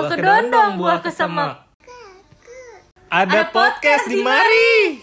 [0.00, 1.60] Buah kedondong, buah kesemek.
[3.12, 4.96] Ada podcast di mari.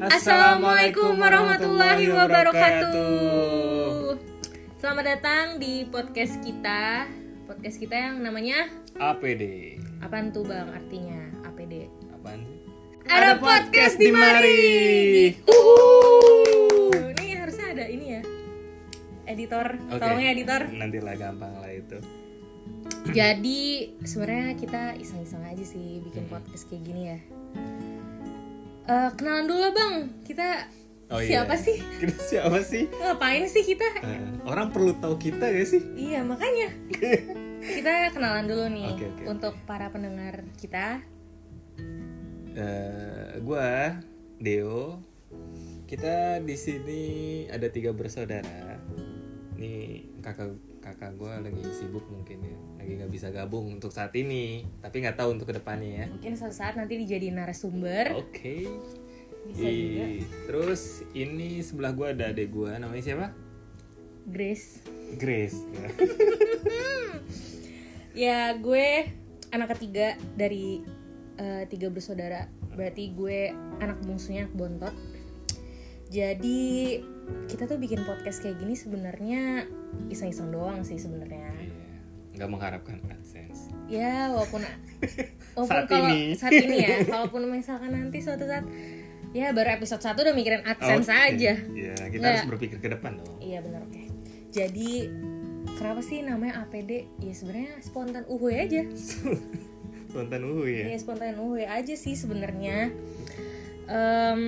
[0.00, 2.96] Assalamualaikum warahmatullahi wabarakatuh.
[4.80, 7.04] Selamat datang di podcast kita.
[7.44, 9.76] Podcast kita yang namanya APD.
[10.00, 11.03] apaan tuh Bang artinya?
[13.14, 13.20] Sih?
[13.22, 14.62] Ada podcast di mari.
[15.46, 16.90] Uhuh.
[17.14, 18.22] Ini harusnya ada ini ya.
[19.24, 20.02] Editor, Oke.
[20.02, 20.62] tolong ya editor.
[20.68, 22.02] Nanti lah gampang lah itu.
[23.06, 23.60] Jadi
[24.02, 27.18] sebenarnya kita iseng-iseng aja sih bikin podcast kayak gini ya.
[28.84, 29.94] Eh, kenalan dulu Bang.
[30.26, 30.66] Kita
[31.06, 31.46] Oh iya.
[31.46, 31.78] siapa sih?
[32.02, 32.90] Kita siapa sih?
[32.90, 33.86] Ngapain sih kita?
[34.02, 35.84] Eh, orang perlu tahu kita gak sih?
[35.94, 36.72] Iya makanya
[37.78, 39.22] kita kenalan dulu nih Oke, oke.
[39.30, 40.98] untuk para pendengar kita.
[42.54, 43.98] Eh, gua
[44.38, 45.02] Deo.
[45.90, 47.02] Kita di sini
[47.50, 48.78] ada tiga bersaudara.
[49.58, 54.62] Nih kakak kakak gua lagi sibuk mungkin ya, lagi nggak bisa gabung untuk saat ini.
[54.78, 56.06] Tapi nggak tahu untuk ke depannya ya.
[56.14, 58.14] Mungkin suatu saat nanti dijadiin narasumber.
[58.14, 58.70] Oke.
[59.50, 60.04] Bisa juga.
[60.08, 63.26] Ih, Terus ini sebelah gua ada adek gua namanya siapa?
[64.30, 64.80] Grace.
[65.18, 65.58] Grace.
[65.74, 65.88] Ya.
[68.14, 69.10] Ya gue
[69.50, 70.86] anak ketiga dari
[71.36, 72.46] eh, tiga bersaudara.
[72.72, 74.94] Berarti gue anak bungsunya anak bontot.
[76.08, 77.00] Jadi
[77.48, 79.64] kita tuh bikin podcast kayak gini sebenarnya
[80.12, 81.50] iseng-iseng doang sih sebenarnya.
[81.50, 81.96] Iya.
[82.34, 83.72] Nggak mengharapkan AdSense.
[83.86, 84.62] Ya walaupun
[85.56, 86.34] walaupun Saat kalau ini.
[86.36, 88.66] saat ini ya, walaupun misalkan nanti suatu saat
[89.34, 91.18] ya baru episode 1 udah mikirin AdSense Oke.
[91.34, 91.52] aja.
[91.74, 92.34] Iya, kita Nggak.
[92.38, 93.38] harus berpikir ke depan dong.
[93.42, 94.02] Iya benar oke.
[94.54, 95.10] Jadi
[95.74, 97.10] kenapa sih namanya APD?
[97.18, 98.86] Ya sebenarnya spontan uhuy aja.
[100.14, 100.86] Spontan uhu ya.
[100.86, 102.94] Ya spontan uhuy aja sih sebenarnya.
[103.90, 104.40] Em,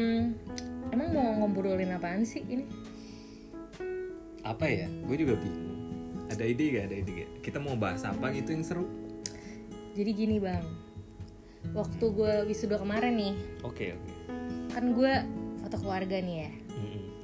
[0.89, 2.63] emang mau ngobrolin apaan sih ini?
[4.47, 4.87] Apa ya?
[5.03, 5.67] Gue juga bingung.
[6.31, 6.85] Ada ide gak?
[6.87, 7.31] Ada ide gak?
[7.43, 8.87] Kita mau bahas apa gitu yang seru?
[9.99, 10.63] Jadi gini bang,
[11.75, 13.35] waktu gue wisuda kemarin nih,
[13.65, 14.13] Oke, oke.
[14.71, 15.13] kan gue
[15.59, 16.51] foto keluarga nih ya.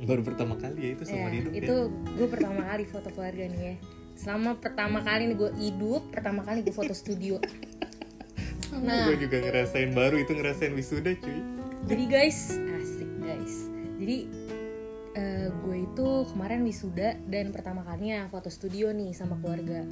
[0.03, 2.17] Baru pertama kali ya itu Ya, seumur hidup itu ya.
[2.17, 3.75] gue pertama kali foto keluarga nih ya.
[4.17, 7.37] Selama pertama kali nih gue hidup, pertama kali gue foto studio.
[8.73, 11.39] Nah, Gue juga ngerasain baru itu ngerasain wisuda cuy.
[11.85, 13.69] jadi guys, asik guys.
[14.01, 14.19] Jadi
[15.13, 19.85] eh, gue itu kemarin wisuda dan pertama kalinya foto studio nih sama keluarga.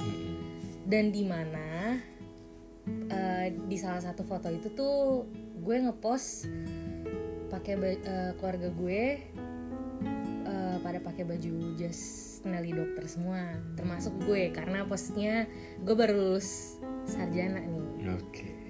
[0.83, 2.01] Dan di mana
[3.11, 5.29] eh, di salah satu foto itu tuh
[5.61, 6.49] gue ngepost
[7.53, 9.01] pakai eh, keluarga gue
[10.47, 15.45] eh, pada pakai baju jas Nelly dokter semua termasuk gue karena posnya
[15.85, 17.85] gue baru lulus sarjana nih
[18.17, 18.17] Oke.
[18.17, 18.60] oke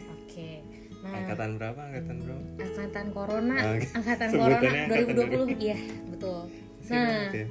[1.01, 1.79] nah Angkatan berapa?
[1.83, 2.45] Angkatan berapa?
[2.61, 3.87] angkatan corona Oke.
[3.97, 6.39] angkatan Sebutannya corona angkatan 2020 iya betul
[6.83, 7.47] nah banget ya.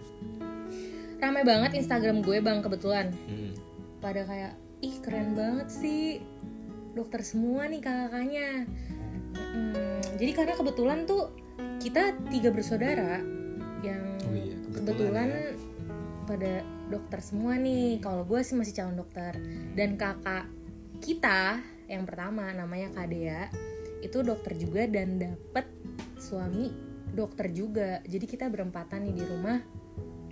[1.21, 3.53] rame banget Instagram gue bang kebetulan Mm.
[3.99, 6.22] pada kayak ih keren banget sih
[6.93, 8.65] dokter semua nih kakaknya
[9.31, 9.75] Mm,
[10.16, 11.31] jadi karena kebetulan tuh
[11.78, 13.22] kita tiga bersaudara
[13.81, 15.43] yang Oh iya, kebetulan kebetulan ya.
[16.25, 16.53] pada
[16.89, 19.39] dokter semua nih kalau gue sih masih calon dokter
[19.72, 20.50] dan kakak
[20.99, 23.51] kita yang pertama namanya Kadea
[24.01, 25.67] itu dokter juga dan dapet
[26.17, 26.71] suami
[27.11, 27.99] dokter juga.
[28.06, 29.59] Jadi kita berempatan nih di rumah.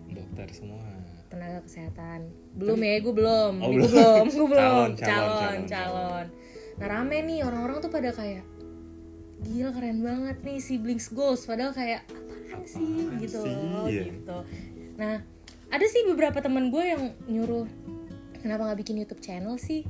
[0.09, 0.81] Dokter semua.
[1.29, 2.33] tenaga kesehatan.
[2.57, 3.53] Belum ya gue belum.
[3.61, 4.25] Oh, gue belum.
[4.33, 4.89] gue belum.
[4.97, 6.27] Calon, calon calon, calon, calon,
[6.81, 8.47] nah rame nih orang-orang tuh pada kayak
[9.45, 11.45] gila keren banget nih siblings goals.
[11.45, 12.81] Padahal kayak apaan sih?
[12.81, 13.53] Apaan gitu sih?
[13.53, 14.03] loh, Iya.
[14.09, 14.39] gitu.
[14.97, 15.21] Nah
[15.69, 17.69] ada sih beberapa temen gue yang nyuruh
[18.41, 19.85] kenapa nggak bikin YouTube channel sih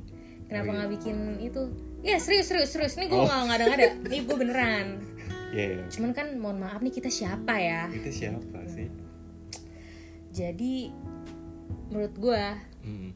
[0.49, 0.77] kenapa Oh, iya.
[0.79, 1.61] nggak bikin itu
[2.01, 3.25] ya serius serius serius ini gue Oh.
[3.25, 4.87] nggak ada ada ini gue beneran
[5.49, 5.85] Iya, iya.
[5.89, 8.89] cuman kan mohon maaf nih kita siapa ya Itu siapa sih?
[10.31, 10.93] jadi
[11.89, 12.43] menurut gue
[12.81, 13.11] Mm.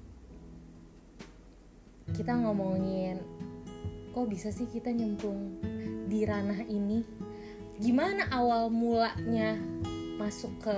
[2.13, 3.17] kita ngomongin
[4.11, 5.57] kok bisa sih kita nyemplung
[6.07, 7.01] di ranah ini
[7.79, 9.57] gimana awal mulanya
[10.15, 10.77] masuk ke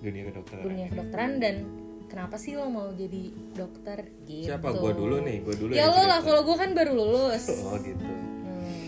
[0.00, 0.62] Dunia kedokteran.
[0.64, 1.54] dunia kedokteran dan
[2.14, 4.54] kenapa sih lo mau jadi dokter gitu?
[4.54, 4.70] Siapa?
[4.70, 7.44] Gua dulu nih, gua dulu ya lo lah kalau gue kan baru lulus.
[7.66, 7.98] Oh gitu.
[8.06, 8.86] Hmm,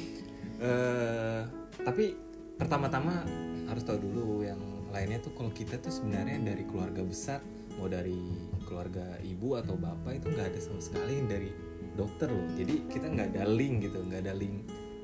[0.62, 1.40] eh
[1.82, 2.14] tapi
[2.54, 3.26] pertama-tama
[3.66, 4.62] harus tahu dulu yang
[4.94, 7.42] lainnya tuh kalau kita tuh sebenarnya dari keluarga besar
[7.76, 8.16] mau dari
[8.64, 11.50] keluarga ibu atau bapak itu nggak ada sama sekali yang dari
[11.98, 12.46] dokter loh.
[12.54, 14.56] Jadi kita nggak ada link gitu nggak ada link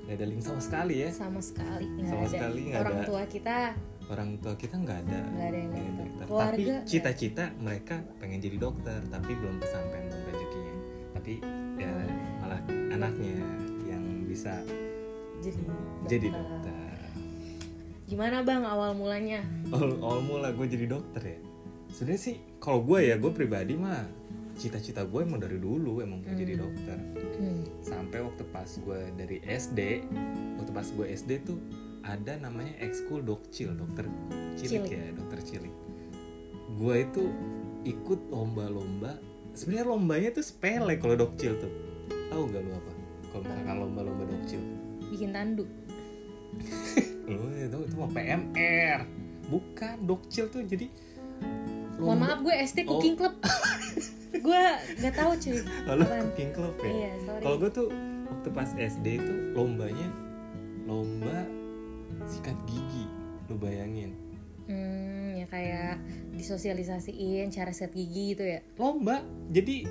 [0.07, 1.11] nggak ada link sama sekali ya.
[1.11, 2.31] Sama sekali nggak Sama ada.
[2.31, 3.07] sekali nggak orang ada.
[3.11, 3.57] tua kita
[4.09, 6.07] orang tua kita nggak ada Nggak ada yang pengen dokter.
[6.19, 6.27] dokter.
[6.27, 10.75] Keluarga tapi cita-cita mereka pengen jadi dokter tapi belum kesampaian belum rezekinya.
[11.13, 11.33] Tapi
[11.77, 11.93] ya
[12.39, 12.61] malah
[12.91, 13.35] anaknya
[13.85, 14.55] yang bisa
[15.41, 15.59] jadi
[16.07, 16.97] jadi dokter.
[18.05, 19.41] gimana bang awal mulanya?
[19.69, 21.39] Awal, awal mula gue jadi dokter ya.
[21.89, 24.05] Sebenarnya sih kalau gue ya gue pribadi mah
[24.53, 26.99] cita-cita gue emang dari dulu emang mau jadi dokter.
[27.33, 27.65] Hmm.
[27.81, 30.07] sampai waktu pas gue dari SD
[30.55, 31.59] waktu pas gue SD tuh
[32.03, 34.07] ada namanya ekskul dokcil dokter
[34.55, 34.91] cilik, Cilik.
[34.91, 35.75] ya dokter cilik.
[36.75, 37.25] Gue itu
[37.85, 39.19] ikut lomba-lomba.
[39.53, 41.73] Sebenarnya lombanya tuh sepele kalau dokcil tuh.
[42.29, 42.91] Tahu gak lu apa?
[43.29, 44.61] Kalau misalkan lomba-lomba dokcil
[45.09, 45.69] bikin tanduk
[47.29, 49.05] lu itu itu mah PMR
[49.47, 50.89] bukan dokcil tuh jadi
[51.97, 52.97] mohon maaf gue SD Oh.
[52.97, 53.37] cooking club.
[54.43, 54.63] Gue
[54.97, 55.61] nggak tahu cuy.
[55.85, 56.23] Lalu Apaan?
[56.27, 56.89] cooking club ya?
[56.89, 57.11] Iya
[57.45, 57.89] Kalau gue tuh
[58.27, 60.09] waktu pas SD itu lombanya
[60.83, 61.45] lomba
[62.25, 63.05] sikat gigi,
[63.47, 64.15] lu bayangin.
[64.65, 65.99] hmm, ya kayak
[66.33, 69.85] disosialisasiin cara set gigi gitu ya Lomba, jadi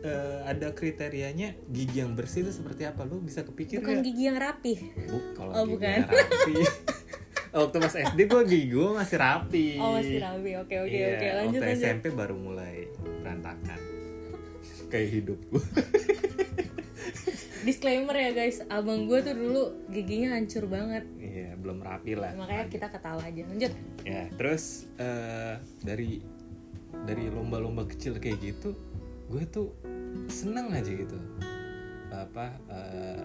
[0.00, 3.02] eh, ada kriterianya gigi yang bersih itu seperti apa?
[3.02, 4.06] Lu bisa kepikir bukan nggak?
[4.06, 5.98] gigi yang rapih Bu, kalau Oh, gigi bukan.
[6.04, 6.54] rapi.
[7.52, 9.66] waktu pas SD gue gigi gue masih rapi.
[9.76, 12.76] oh masih rapi oke oke Iya, oke lanjut waktu lanjut SMP baru mulai
[13.18, 13.80] berantakan.
[14.90, 15.64] Kayak hidup gue.
[17.66, 18.64] disclaimer ya guys.
[18.68, 19.62] Abang gue tuh dulu
[19.92, 21.04] giginya hancur banget.
[21.20, 22.32] Iya, belum rapi lah.
[22.36, 23.42] makanya kita ketawa aja.
[23.46, 23.72] Lanjut.
[24.04, 26.20] Ya terus eh, dari
[27.06, 28.74] dari lomba-lomba kecil kayak gitu
[29.30, 29.70] gue tuh
[30.26, 31.18] seneng aja gitu.
[32.10, 33.24] Apa eh,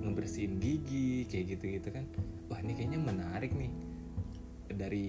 [0.00, 2.04] ngebersihin gigi kayak gitu gitu kan.
[2.50, 3.72] Wah ini kayaknya menarik nih.
[4.70, 5.06] Dari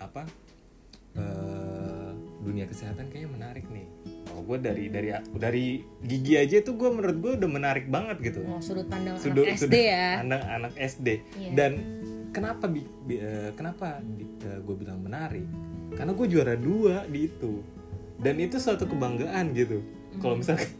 [0.00, 0.24] apa
[1.16, 3.84] eh, dunia kesehatan kayaknya menarik nih
[4.40, 5.66] oh gue dari dari dari
[6.00, 8.40] gigi aja tuh gue menurut gue udah menarik banget gitu.
[8.42, 10.06] Mau sudut pandang sudut anak SD sudut ya.
[10.18, 11.50] anak anak SD Iya.
[11.52, 11.72] dan
[12.30, 14.00] kenapa bi, bi- eh, kenapa
[14.40, 15.44] gue bilang menarik?
[15.92, 17.60] Karena gue juara dua di itu.
[18.16, 19.84] Dan itu suatu kebanggaan gitu.
[20.16, 20.40] Kalau Hmm.
[20.40, 20.70] misalkan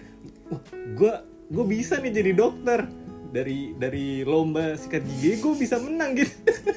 [0.49, 1.13] wah gue
[1.47, 2.81] gue bisa nih jadi dokter.
[3.31, 6.35] Dari dari lomba sikat gigi gue bisa menang gitu.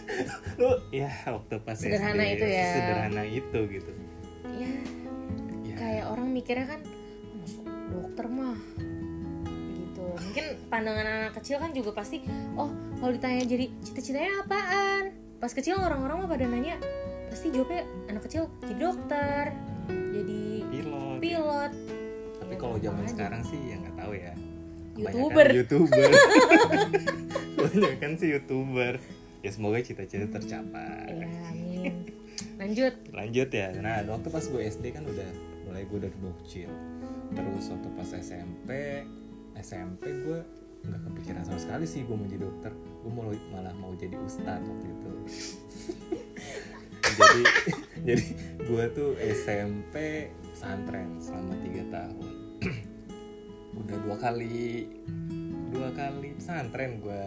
[0.62, 2.68] Lo ya waktu pas Sederhana SD itu ya.
[2.72, 3.92] sederhana itu gitu.
[4.54, 4.70] Ya
[5.74, 6.82] ya kayak orang mikirnya kan
[7.36, 8.58] masuk dokter mah
[9.74, 10.06] gitu.
[10.06, 12.22] Mungkin pandangan anak kecil kan juga pasti
[12.54, 15.04] oh kalau ditanya jadi cita-citanya apaan?
[15.38, 16.78] Pas kecil orang-orang mah pada nanya
[17.28, 19.46] pasti jawabnya anak kecil jadi dokter
[19.90, 21.18] jadi pilot.
[21.20, 21.72] pilot.
[22.38, 23.10] Tapi Ya, kalau zaman aja.
[23.10, 24.34] sekarang sih ya nggak tahu ya.
[24.94, 25.48] YouTuber.
[25.52, 26.10] Youtuber.
[27.58, 29.02] Banyak kan sih youtuber.
[29.42, 31.10] Ya semoga cita-cita tercapai.
[31.12, 31.94] Ya amin.
[32.56, 32.94] Lanjut.
[33.12, 33.74] Lanjut ya.
[33.76, 35.28] Nah waktu pas gue SD kan udah
[35.74, 36.70] mulai gue dari bocil
[37.34, 38.70] terus waktu pas SMP
[39.58, 40.40] SMP gue
[40.84, 42.72] nggak kepikiran sama sekali sih gue mau jadi dokter.
[42.76, 45.12] Gue mau malah mau jadi ustadz waktu itu.
[47.14, 47.42] Jadi
[48.10, 48.26] jadi
[48.58, 52.32] gue tuh SMP pesantren selama tiga tahun.
[53.86, 54.90] Udah dua kali
[55.70, 57.26] dua kali pesantren gue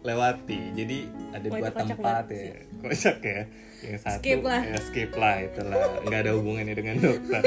[0.00, 0.60] lewati.
[0.76, 0.98] Jadi
[1.32, 2.56] ada Wah, dua tempat ya.
[2.82, 3.40] Kocak ya.
[3.80, 4.62] Yang satu Skip lah.
[4.64, 5.76] ya skip lah itulah.
[6.04, 7.42] Nggak ada hubungannya dengan dokter.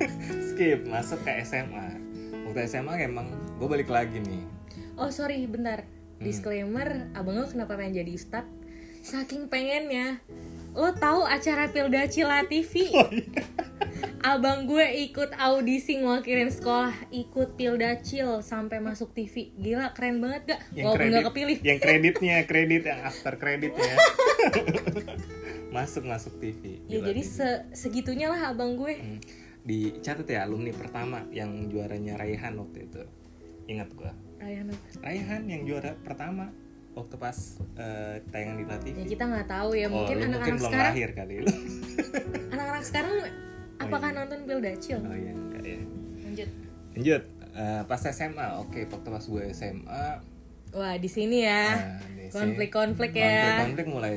[0.52, 2.04] Skip masuk ke SMA
[2.54, 3.26] waktu SMA emang
[3.58, 4.46] gue balik lagi nih.
[4.94, 5.82] Oh sorry bentar.
[6.14, 6.30] Hmm.
[6.30, 8.46] disclaimer abang lo kenapa pengen jadi ustad
[9.02, 10.22] saking pengennya.
[10.70, 13.42] Lo tahu acara Pilda Cila TV Oh, iya.
[14.24, 20.56] Abang gue ikut audisi ngewakilin sekolah ikut Pilda Cil sampai masuk TV gila keren banget
[20.56, 20.60] gak?
[20.72, 21.56] Walaupun gak kepilih.
[21.60, 23.94] yang kreditnya kredit yang after kreditnya
[25.76, 27.36] masuk masuk TV ya Gila, jadi TV.
[27.36, 28.96] se segitunya lah abang gue.
[28.96, 29.20] Hmm.
[29.64, 33.00] dicatat ya alumni pertama yang juaranya Raihan waktu itu.
[33.64, 34.12] Ingat gua?
[34.36, 36.52] Ryan Raihan yang juara pertama
[36.92, 39.88] waktu pas eh, tayangan di TV ya kita nggak tahu ya.
[39.88, 41.32] Oh mungkin anak-anak belum sekarang lahir kali
[42.52, 43.14] anak-anak sekarang
[43.80, 44.18] apakah iya.
[44.22, 45.78] nonton Pilda Cil oh iya enggak ya
[46.34, 46.50] lanjut.
[46.94, 47.22] Lanjut.
[47.54, 50.06] Eh, pas SMA oke waktu pas gue SMA
[50.74, 51.78] wah di sini ya.
[51.78, 53.62] Nah, konflik-konflik ya.
[53.62, 54.16] Konflik-konflik mulai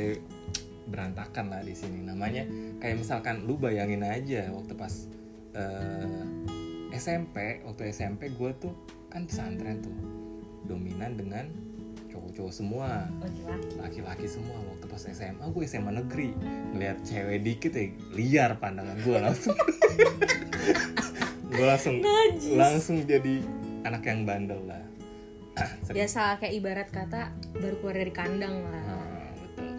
[0.89, 2.01] berantakan lah di sini.
[2.01, 2.49] Namanya
[2.81, 4.93] kayak misalkan lu bayangin aja waktu pas
[5.53, 6.25] eh,
[6.97, 8.73] SMP waktu SMP gue tuh
[9.13, 9.93] kan pesantren tuh
[10.65, 11.45] dominan dengan
[12.37, 13.09] cowok-cowok semua
[13.81, 16.29] laki-laki semua waktu pas SMA gue SMA negeri
[16.69, 19.57] ngeliat cewek dikit ya liar pandangan gue langsung
[21.49, 22.53] gue langsung Najis.
[22.53, 23.41] langsung jadi
[23.81, 24.85] anak yang bandel lah
[25.57, 29.73] Ah, biasa kayak ibarat kata baru keluar dari kandang lah Ah, betul.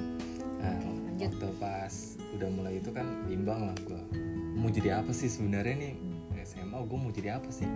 [0.58, 1.30] Nah, Lanjut.
[1.30, 1.94] waktu pas
[2.34, 4.02] udah mulai itu kan bimbang lah gue.
[4.58, 5.94] Mau jadi apa sih sebenarnya nih
[6.42, 7.70] SMA gue mau jadi apa sih?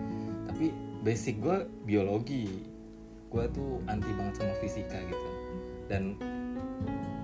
[0.51, 2.72] Tapi basic gue biologi.
[3.33, 5.29] Gue tuh anti banget sama fisika gitu.
[5.89, 6.21] Dan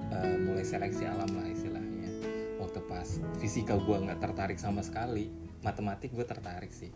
[0.09, 2.09] eh, mulai seleksi alam lah istilahnya.
[2.57, 5.29] Waktu pas fisika gue nggak tertarik sama sekali,
[5.61, 6.89] matematik gue tertarik sih.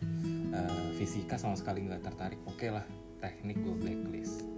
[0.49, 2.40] Eh, fisika sama sekali nggak tertarik.
[2.49, 2.88] Oke lah,
[3.21, 4.49] teknik gue blacklist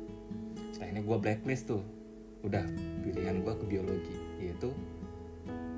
[0.85, 1.83] teknik gue blacklist tuh
[2.45, 2.65] udah
[3.01, 4.69] pilihan gue ke biologi yaitu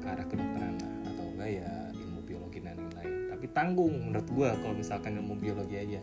[0.03, 4.49] ke arah kedokteran lah atau enggak ya ilmu biologi dan lain-lain tapi tanggung menurut gue
[4.51, 6.01] kalau misalkan ilmu biologi aja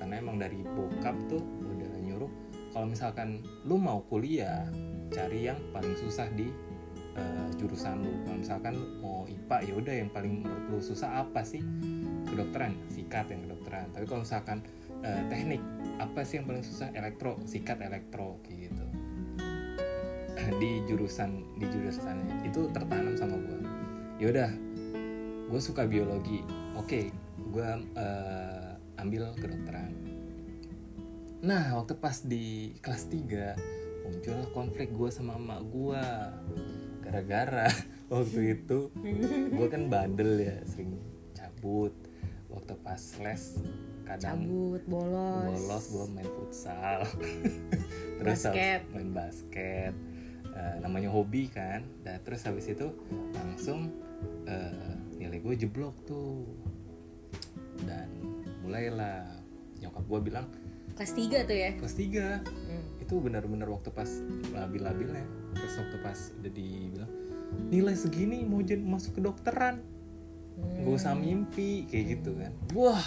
[0.00, 1.44] karena emang dari bokap tuh
[2.76, 4.68] kalau misalkan lu mau kuliah
[5.08, 6.52] cari yang paling susah di
[7.16, 8.12] eh, jurusan lu.
[8.28, 11.64] Kalau misalkan mau IPA ya udah yang paling menurut lu susah apa sih?
[12.28, 13.88] Kedokteran sikat yang kedokteran.
[13.96, 14.60] Tapi kalau misalkan
[15.00, 15.64] eh, teknik
[15.96, 16.92] apa sih yang paling susah?
[16.92, 18.84] Elektro sikat elektro gitu.
[20.60, 22.44] Di jurusan di jurusannya.
[22.44, 23.60] Itu tertanam sama gue
[24.20, 24.52] yaudah
[25.48, 26.44] gue suka biologi.
[26.76, 27.08] Oke
[27.40, 30.15] gue eh, ambil kedokteran
[31.44, 36.04] nah waktu pas di kelas 3 muncullah konflik gue sama emak gue
[37.02, 37.68] gara-gara
[38.14, 38.90] waktu itu
[39.50, 40.96] gue kan bandel ya sering
[41.56, 41.92] cabut.
[42.52, 43.42] Waktu pas les
[44.06, 45.44] kadang cabut bolos.
[45.50, 47.00] bolos gue main futsal.
[48.22, 48.80] Terus Basket.
[48.94, 49.94] main basket.
[50.56, 51.84] Eh, namanya hobi kan.
[52.00, 52.88] Dan terus habis itu
[53.36, 53.92] langsung
[54.48, 56.48] eh, nilai gue jeblok tuh.
[57.84, 58.08] Dan
[58.64, 59.36] mulailah
[59.84, 60.46] nyokap gue bilang
[60.96, 61.70] kelas 3 tuh ya?
[61.74, 62.84] Kelas 3 Hmm.
[62.98, 64.08] itu benar-benar waktu pas
[64.48, 65.24] labil-labilnya.
[65.54, 67.12] Terus waktu pas udah dibilang
[67.66, 69.80] nilai segini mau jadi masuk ke dokteran
[70.54, 70.82] Hmm.
[70.82, 72.52] gak usah mimpi kayak gitu kan.
[72.72, 73.04] Wah.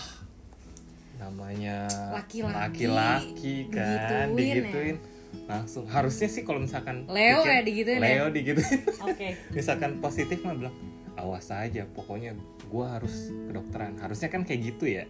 [1.19, 4.55] Namanya Laki-laki kan digituin ya.
[4.55, 4.97] digituin.
[5.45, 8.05] Langsung harusnya sih kalau misalkan Leo pikir- ya digituin ya?
[8.07, 8.79] Leo digituin.
[9.07, 9.27] Oke.
[9.51, 10.75] Misalkan positif mah bilang
[11.15, 12.33] awas aja pokoknya
[12.67, 13.97] gua harus kedokteran.
[13.97, 15.03] Harusnya kan kayak gitu ya.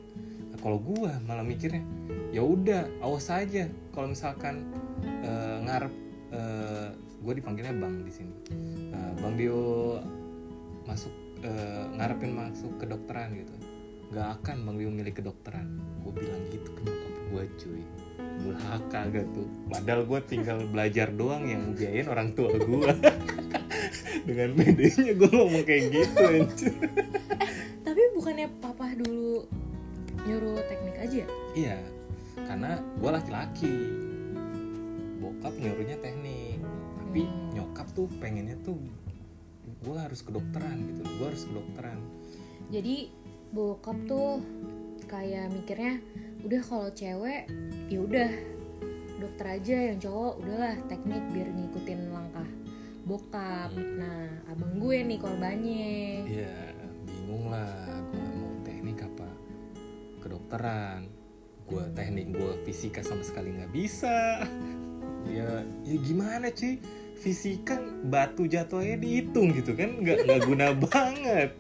[0.58, 1.86] Kalau gua malah mikirnya
[2.30, 3.68] ya udah awas aja.
[3.94, 4.70] Kalau misalkan
[5.24, 5.94] eh, ngarep
[6.34, 8.34] eh, gue dipanggilnya bang di sini.
[8.94, 10.00] Eh, bang Dio
[10.86, 13.54] masuk eh, ngarepin masuk kedokteran gitu.
[14.10, 15.68] Nggak akan bang Dio milih kedokteran.
[16.06, 17.84] Gue bilang gitu ke nyokap gue cuy.
[18.40, 19.48] Durhaka gak tuh.
[19.68, 22.88] Padahal gue tinggal belajar doang yang biayain orang tua gue
[24.30, 26.74] dengan bedanya gue ngomong kayak gitu anjir.
[27.82, 29.50] tapi bukannya papa dulu
[30.30, 31.24] nyuruh teknik aja
[31.58, 31.78] iya
[32.48, 33.74] karena gue laki-laki
[35.20, 36.60] bokap nyuruhnya teknik
[37.00, 37.58] tapi Hmm.
[37.58, 38.78] nyokap tuh pengennya tuh
[39.82, 42.00] gue harus kedokteran gitu gue harus kedokteran
[42.70, 43.10] jadi
[43.50, 44.46] bokap tuh
[45.10, 45.98] kayak mikirnya
[46.46, 47.50] udah kalau cewek
[47.90, 48.30] ya udah
[49.20, 52.46] dokter aja yang cowok udahlah teknik biar ngikutin langkah
[53.04, 55.98] bokap nah abang gue nih korbannya
[56.30, 56.56] Iya,
[57.10, 57.90] bingung lah.
[58.14, 59.30] Gue mau teknik apa?
[60.22, 61.10] Kedokteran.
[61.70, 64.42] Gue teknik, gue fisika sama sekali nggak bisa.
[65.24, 65.50] Ya,
[65.84, 66.82] ya gimana cuy?
[67.16, 69.92] Fisika batu jatuhnya dihitung gitu kan?
[69.98, 71.52] Nggak nggak guna banget.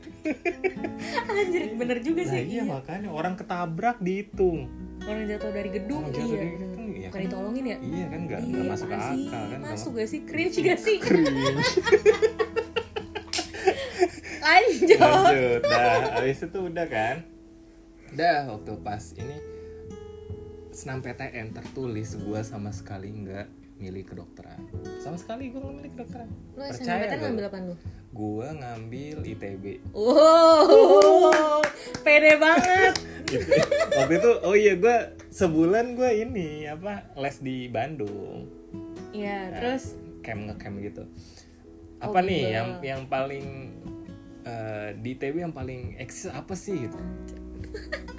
[1.30, 2.64] anjir bener juga Nah sih iya iya.
[2.66, 4.68] makanya orang ketabrak dihitung.
[5.02, 7.26] orang jatuh dari gedung Orang jatuh iya dari gedung, iya bukan kan?
[7.26, 9.24] ditolongin ya Iya kan nggak Iya, masuk akal sih?
[9.32, 9.60] kan?
[9.64, 11.56] masuk gak sih cringe gak sih cringe.
[14.40, 17.16] lanjut lanjut dah habis itu udah kan
[18.12, 19.38] dah waktu pas ini
[20.80, 23.48] senam PTN tertulis gue sama sekali nggak
[23.80, 24.64] milih kedokteran.
[25.04, 26.30] Sama sekali gue nggak milih kedokteran.
[26.56, 27.76] Lu Percaya SNMPTN gak ngambil apa lu?
[28.10, 31.60] Gue ngambil ITB wow
[32.00, 32.94] pede banget.
[34.00, 34.98] Waktu itu oh iya gue
[35.30, 38.48] sebulan gue ini apa les di Bandung.
[39.12, 40.00] Iya, Nah, terus?
[40.24, 41.04] camp ngecamp gitu.
[42.00, 42.56] Oh, apa nih bimbel.
[42.56, 43.46] yang yang paling
[44.48, 46.96] eh, di ITB yang paling eksis apa sih gitu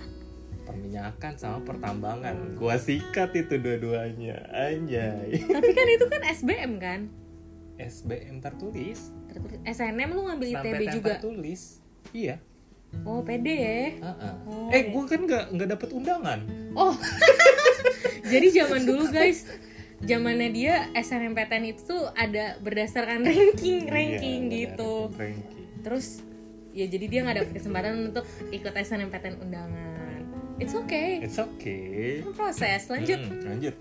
[0.91, 7.01] perminyakan sama pertambangan gua sikat itu dua-duanya anjay tapi kan itu kan SBM kan?
[7.79, 11.11] SBM tertulis Tertulis SNM lu ngambil Sampai ITB juga.
[11.17, 11.63] tertulis
[12.11, 12.43] iya
[13.07, 14.03] Oh, pede ya.
[14.03, 14.35] Heeh.
[14.45, 16.43] Oh, eh gua kan nggak nggak dapet undangan
[16.75, 16.91] Oh.
[18.33, 19.47] Jadi zaman dulu guys,
[20.03, 25.07] zamannya dia SNMPTN itu tuh ada berdasarkan ranking, ranking Iya, gitu.
[25.09, 25.67] ranking.
[25.81, 26.27] Terus
[26.71, 29.90] ya jadi dia nggak dapet kesempatan untuk ikut SNMPTN undangan.
[30.61, 31.25] It's okay.
[31.25, 32.87] it's okay proses.
[32.87, 33.19] Lanjut.
[33.19, 33.75] Hmm, lanjut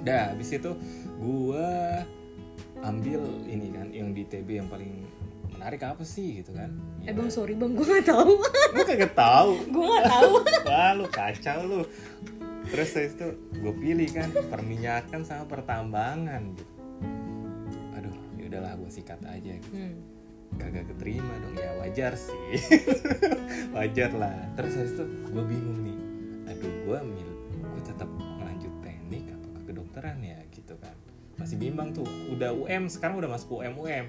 [0.00, 0.72] dah habis itu
[1.16, 2.00] gua
[2.80, 5.04] ambil ini kan yang di TB yang paling
[5.52, 6.72] menarik apa sih gitu kan
[7.04, 8.32] Eh bang sorry bang, gue nggak tahu.
[8.76, 10.32] lu kagak tahu gue nggak tahu.
[10.68, 11.80] wah lu kacau lu
[12.64, 16.64] terus habis itu gue pilih kan perminyakan sama pertambangan gitu
[17.92, 19.96] aduh ya udahlah gue sikat aja gitu Hmm.
[20.58, 21.54] Kagak keterima dong.
[21.54, 22.58] Ya wajar sih.
[23.76, 24.38] Wajar lah.
[24.58, 25.98] Terus habis itu gue bingung nih.
[26.50, 27.30] Aduh gue mil
[27.60, 30.94] gue tetap lanjut teknik apa ke kedokteran ya gitu kan.
[31.38, 32.08] Masih bimbang tuh.
[32.32, 34.06] Udah UM sekarang udah masuk UM UM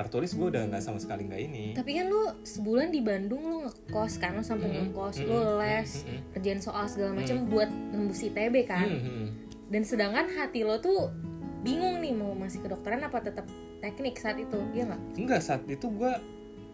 [0.00, 1.64] tertulis gue udah nggak sama sekali nggak ini.
[1.76, 5.38] Tapi kan lu sebulan di Bandung lu ngekos kan lu sampai Mm-mm, ngekos, mm-mm, lu
[5.60, 8.88] les, mm-mm, kerjaan soal segala macam buat nembus ITB kan.
[8.88, 9.26] mm-mm.
[9.68, 11.12] Dan sedangkan hati lo tuh
[11.60, 13.44] bingung nih mau masih kedokteran apa tetap
[13.80, 15.00] teknik saat itu iya nggak?
[15.16, 16.12] Enggak saat itu gue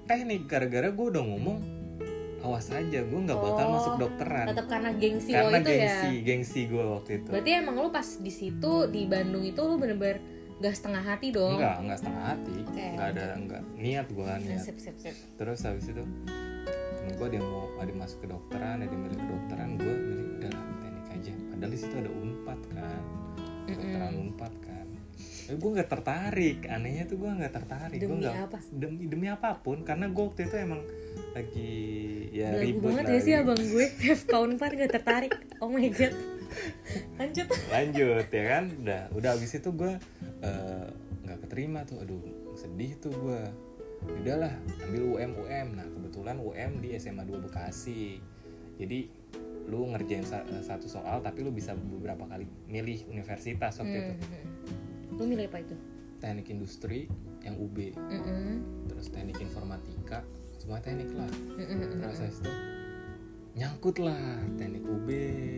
[0.04, 1.58] teknik gara-gara gue udah ngomong
[2.38, 4.46] awas aja gue nggak bakal Oh, masuk dokteran.
[4.46, 5.78] tetap karena gengsi lo karena itu ya?
[5.80, 7.28] gengsi gengsi gue waktu itu.
[7.28, 10.18] Berarti emang lu pas di situ di Bandung itu lu bener-bener
[10.56, 11.58] gak setengah hati dong?
[11.58, 12.52] Enggak enggak setengah hati.
[12.62, 14.62] Oke, enggak ada enggak niat gue Nah, niat.
[14.62, 15.14] sip sip sip.
[15.34, 16.02] Terus habis itu
[16.96, 21.06] temen gue dia mau ada masuk ke dokteran ada milih kedokteran gue milih udah teknik
[21.12, 21.32] aja.
[21.50, 23.02] Padahal di situ ada unpad kan.
[23.66, 24.75] Kedokteran unpad kan
[25.48, 26.58] gue nggak tertarik.
[26.66, 27.96] Anehnya tuh gue nggak tertarik.
[27.96, 28.58] Demi Gua nggak- apa?
[28.68, 29.80] demi demi apa pun.
[29.80, 30.82] Karena gue waktu itu emang
[31.32, 31.72] lagi
[32.30, 33.86] ya Belagu ribut banget ya sih abang gue.
[34.16, 35.32] FK Unpad gak tertarik.
[35.58, 36.14] Oh my god.
[37.16, 37.46] Lanjut.
[37.68, 38.64] Lanjut ya kan?
[38.76, 39.92] Udah udah habis itu gue
[40.40, 40.86] eh,
[41.22, 42.00] nggak keterima tuh.
[42.00, 42.20] Aduh
[42.54, 43.40] sedih tuh gue
[44.16, 48.20] udahlah ambil UM UM nah kebetulan UM di SMA 2 Bekasi.
[48.76, 49.08] Jadi
[49.66, 54.14] lu ngerjain sa- eh, satu soal tapi lu bisa beberapa kali milih universitas waktu itu.
[54.14, 54.65] Hmm.
[55.16, 55.76] Lu milih apa itu?
[56.16, 57.12] teknik industri
[57.44, 58.56] yang UB Mm-mm.
[58.88, 60.24] terus teknik informatika
[60.56, 61.92] semua teknik lah Mm-mm.
[61.92, 62.52] terus habis itu
[63.52, 64.16] nyangkut lah
[64.56, 65.08] teknik UB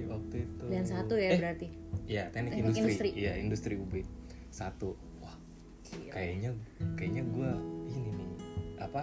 [0.06, 1.68] waktu itu Dan satu ya eh, berarti
[2.08, 2.82] Iya, teknik, Teknik industri.
[2.82, 3.08] industri.
[3.14, 3.94] Iya, industri UB.
[4.48, 4.96] Satu.
[5.20, 5.36] Wah,
[5.84, 6.08] Gila.
[6.10, 6.50] kayaknya
[6.96, 7.52] kayaknya gua
[7.86, 8.30] ini nih
[8.80, 9.02] apa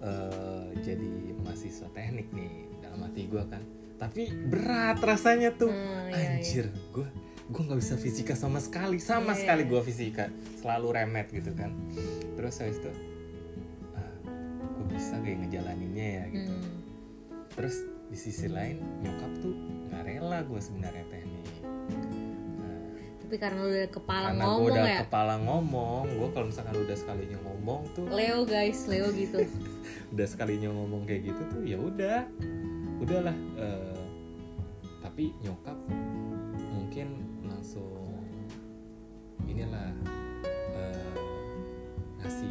[0.00, 2.50] eh, jadi mahasiswa teknik nih
[2.80, 3.60] dalam hati gua kan.
[3.98, 5.74] Tapi berat rasanya tuh.
[5.74, 7.10] Hmm, iya, Anjir, gua
[7.50, 9.70] gua nggak bisa fisika sama sekali, sama Iya, sekali iya.
[9.74, 10.24] gua fisika.
[10.62, 11.74] Selalu remet gitu kan.
[12.38, 12.90] Terus habis itu
[13.98, 14.12] ah,
[14.78, 16.54] gua bisa kayak ngejalaninnya ya gitu.
[16.54, 16.72] Hmm.
[17.58, 17.76] Terus
[18.08, 19.52] di sisi lain nyokap tuh
[19.90, 21.44] nggak rela gue sebenarnya teknik.
[21.60, 22.80] Nah,
[23.20, 26.76] Tapi karena lu udah kepala karena gue ngomong udah ya kepala ngomong gue kalau misalkan
[26.80, 29.44] udah sekalinya ngomong tuh Leo guys, Leo gitu
[30.16, 32.24] udah sekalinya ngomong kayak gitu tuh ya udah
[32.98, 33.98] udahlah eh,
[34.98, 35.78] tapi nyokap
[36.74, 38.12] mungkin langsung
[39.46, 39.90] inilah
[42.18, 42.50] ngasih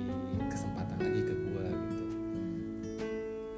[0.49, 2.05] kesempatan lagi ke gue gitu.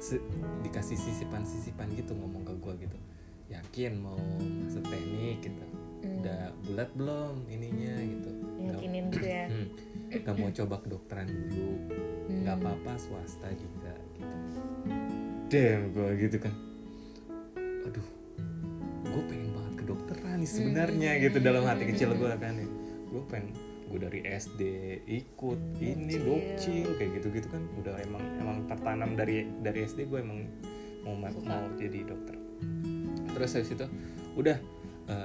[0.02, 0.26] Se-
[0.60, 2.98] dikasih sisipan-sisipan gitu ngomong ke gue gitu.
[3.50, 4.18] Yakin mau
[4.66, 5.64] masuk teknik gitu.
[6.00, 6.16] Hmm.
[6.24, 8.30] udah bulat belum ininya gitu?
[8.68, 9.46] Yakinin gitu ya.
[9.48, 9.68] Hmm,
[10.24, 11.72] nggak mau coba kedokteran dulu.
[12.28, 12.40] Hmm.
[12.44, 14.36] nggak apa-apa swasta juga gitu.
[15.50, 16.52] Damn gue gitu kan
[17.82, 18.06] aduh
[19.02, 21.22] gue pengen banget kedokteran nih sebenarnya Hmm.
[21.22, 22.68] gitu dalam hati kecil gue kan ya
[23.06, 23.50] gue pengen
[23.86, 24.60] gue dari SD
[25.04, 26.94] ikut ini Dokcil.
[26.94, 30.46] kayak gitu gitu kan udah emang emang tertanam dari dari SD gue emang
[31.00, 31.48] mau ma- Suka.
[31.48, 32.36] mau jadi dokter
[33.30, 33.86] terus habis itu
[34.36, 34.58] udah
[35.08, 35.18] ya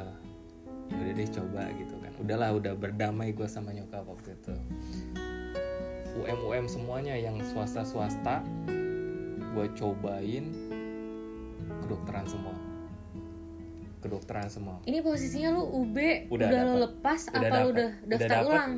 [0.87, 4.53] udah deh coba gitu kan udahlah udah berdamai gue sama nyokap waktu itu
[6.15, 8.41] UM UM semuanya yang swasta swasta
[9.51, 10.45] gue cobain
[11.85, 12.55] kedokteran semua
[13.97, 16.77] kedokteran semua Ini posisinya lu UB Udah udah, dapet.
[16.83, 17.69] lepas Udah apa lu dapet.
[17.71, 18.47] udah Udah daftar dapet.
[18.47, 18.71] ulang?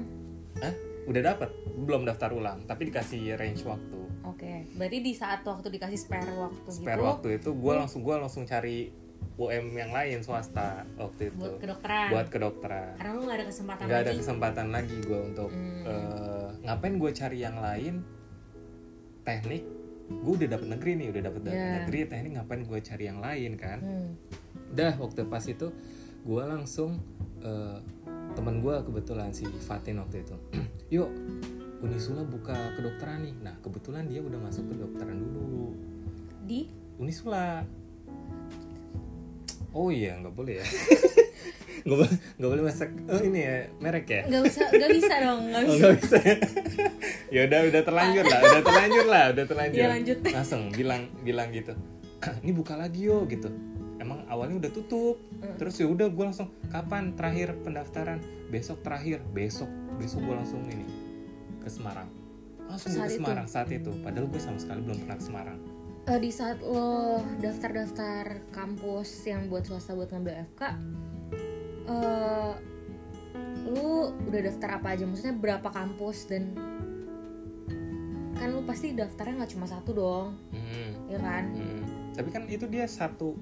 [0.58, 0.74] Hah?
[1.08, 5.96] udah dapet belum daftar ulang tapi dikasih range waktu Oke, berarti di saat waktu dikasih
[5.98, 8.92] spare waktu spare gitu waktu itu gue langsung gue langsung cari
[9.34, 12.08] UM yang lain swasta waktu itu buat kedokteran.
[12.12, 14.18] buat kedokteran Karena lu nggak ada kesempatan ada lagi.
[14.20, 15.84] kesempatan lagi gue untuk Hmm.
[15.86, 17.94] eh, ngapain gue cari yang lain
[19.24, 19.64] teknik
[20.08, 21.84] gue udah dapet negeri nih udah dapet Yeah.
[21.84, 23.80] negeri teknik ngapain gue cari yang lain kan?
[23.84, 24.12] Hmm.
[24.68, 25.68] udah waktu pas itu
[26.24, 27.00] gue langsung
[27.40, 27.78] eh,
[28.36, 30.36] temen gue kebetulan si Fatin waktu itu.
[30.96, 31.10] Yuk
[31.78, 33.36] Unisula buka kedokteran nih.
[33.46, 35.78] Nah kebetulan dia udah masuk kedokteran dulu.
[36.44, 36.68] Di?
[36.98, 37.62] Unisula.
[39.72, 40.66] Oh iya nggak boleh ya
[41.84, 45.40] nggak boleh nggak boleh masak oh ini ya merek ya nggak bisa nggak bisa dong
[45.50, 45.78] nggak Oh bisa.
[45.78, 46.18] nggak bisa.
[47.36, 49.78] ya udah udah terlanjur lah, udah terlanjur lah, udah terlanjur.
[49.78, 50.18] Iya, lanjut.
[50.24, 51.74] Langsung bilang bilang gitu.
[52.44, 53.52] Ini buka lagi yo gitu.
[53.98, 55.20] Emang awalnya udah tutup.
[55.60, 58.24] Terus ya udah gue langsung kapan terakhir pendaftaran?
[58.48, 60.88] Besok terakhir, besok besok gue langsung ini
[61.60, 62.08] ke Semarang.
[62.66, 63.20] Langsung Saat ke itu?
[63.20, 63.92] Semarang saat itu.
[64.00, 65.60] Padahal gue sama sekali belum pernah ke Semarang.
[66.08, 70.62] Eh, di saat lo daftar-daftar kampus yang buat swasta buat ngambil FK,
[71.88, 72.54] eh
[73.66, 73.90] lu
[74.24, 75.04] udah daftar apa aja?
[75.04, 76.56] Maksudnya berapa kampus dan
[78.34, 80.92] kan lu pasti daftarnya nggak cuma satu dong, Hmm.
[81.08, 81.44] ya kan?
[81.52, 81.82] Hmm.
[82.14, 83.34] Tapi kan itu dia satu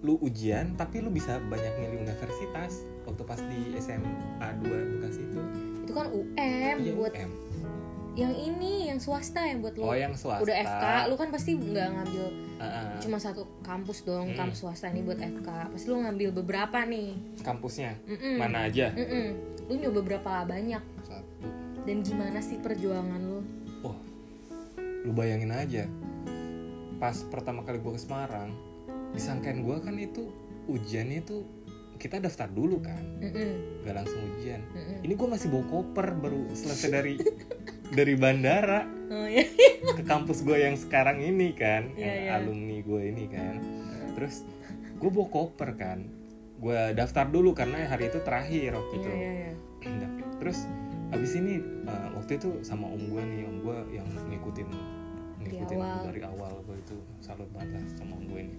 [0.00, 4.10] lu ujian tapi lu bisa banyak milih universitas waktu pas di SMA
[4.58, 5.40] 2 Bekasi itu.
[5.80, 7.30] Itu kan UM Iya, buat UM.
[8.12, 10.42] yang ini yang swasta yang buat lu Oh yang swasta.
[10.42, 12.26] udah FK, lu kan pasti nggak ngambil
[12.62, 13.00] Heeh.
[13.00, 14.38] cuma satu kampus dong, Hmm.
[14.38, 15.48] kampus swasta ini buat FK.
[15.68, 17.18] Pasti lu ngambil beberapa nih.
[17.40, 18.36] kampusnya Mm-mm.
[18.36, 18.90] mana aja?
[18.90, 19.26] Mm-mm.
[19.64, 21.46] Lu nyoba berapa banyak Satu.
[21.82, 23.40] dan gimana sih perjuangan lu?
[23.82, 23.98] Oh,
[25.02, 25.84] lu bayangin aja.
[26.96, 28.54] Pas pertama kali gua ke Semarang,
[29.10, 30.30] disangkain gua kan itu
[30.64, 31.42] ujiannya itu
[32.02, 33.86] kita daftar dulu kan Mm-mm.
[33.86, 35.06] nggak langsung ujian Mm-mm.
[35.06, 37.14] ini gue masih bawa koper baru selesai dari
[37.98, 38.82] dari bandara
[39.14, 39.46] oh ya
[39.94, 42.30] ke kampus gue yang sekarang ini kan Iya, yang iya.
[42.42, 43.54] alumni gue ini kan
[44.18, 44.42] terus
[44.98, 46.02] gue bawa koper kan
[46.58, 50.10] gue daftar dulu karena hari itu terakhir waktu iya itu iya iya Udah.
[50.42, 50.58] terus
[51.14, 54.66] abis ini eh, waktu itu sama om gue nih om gue yang ngikutin
[55.42, 56.02] ngikutin awal.
[56.06, 58.56] dari awal gue itu salut banget lah sama om gue ini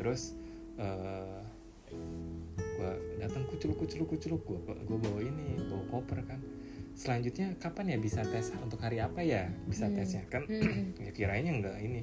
[0.00, 0.32] terus
[0.80, 1.39] eh
[2.80, 6.40] gue datang kuculuk kuculuk kuculuk gue gue bawa ini bawa koper kan.
[6.90, 8.52] Selanjutnya kapan ya bisa tes?
[8.56, 9.94] Untuk hari apa ya bisa Hmm.
[9.94, 10.24] tesnya?
[10.26, 10.96] Kan Hmm.
[11.04, 12.00] ya kiranya nggak ini.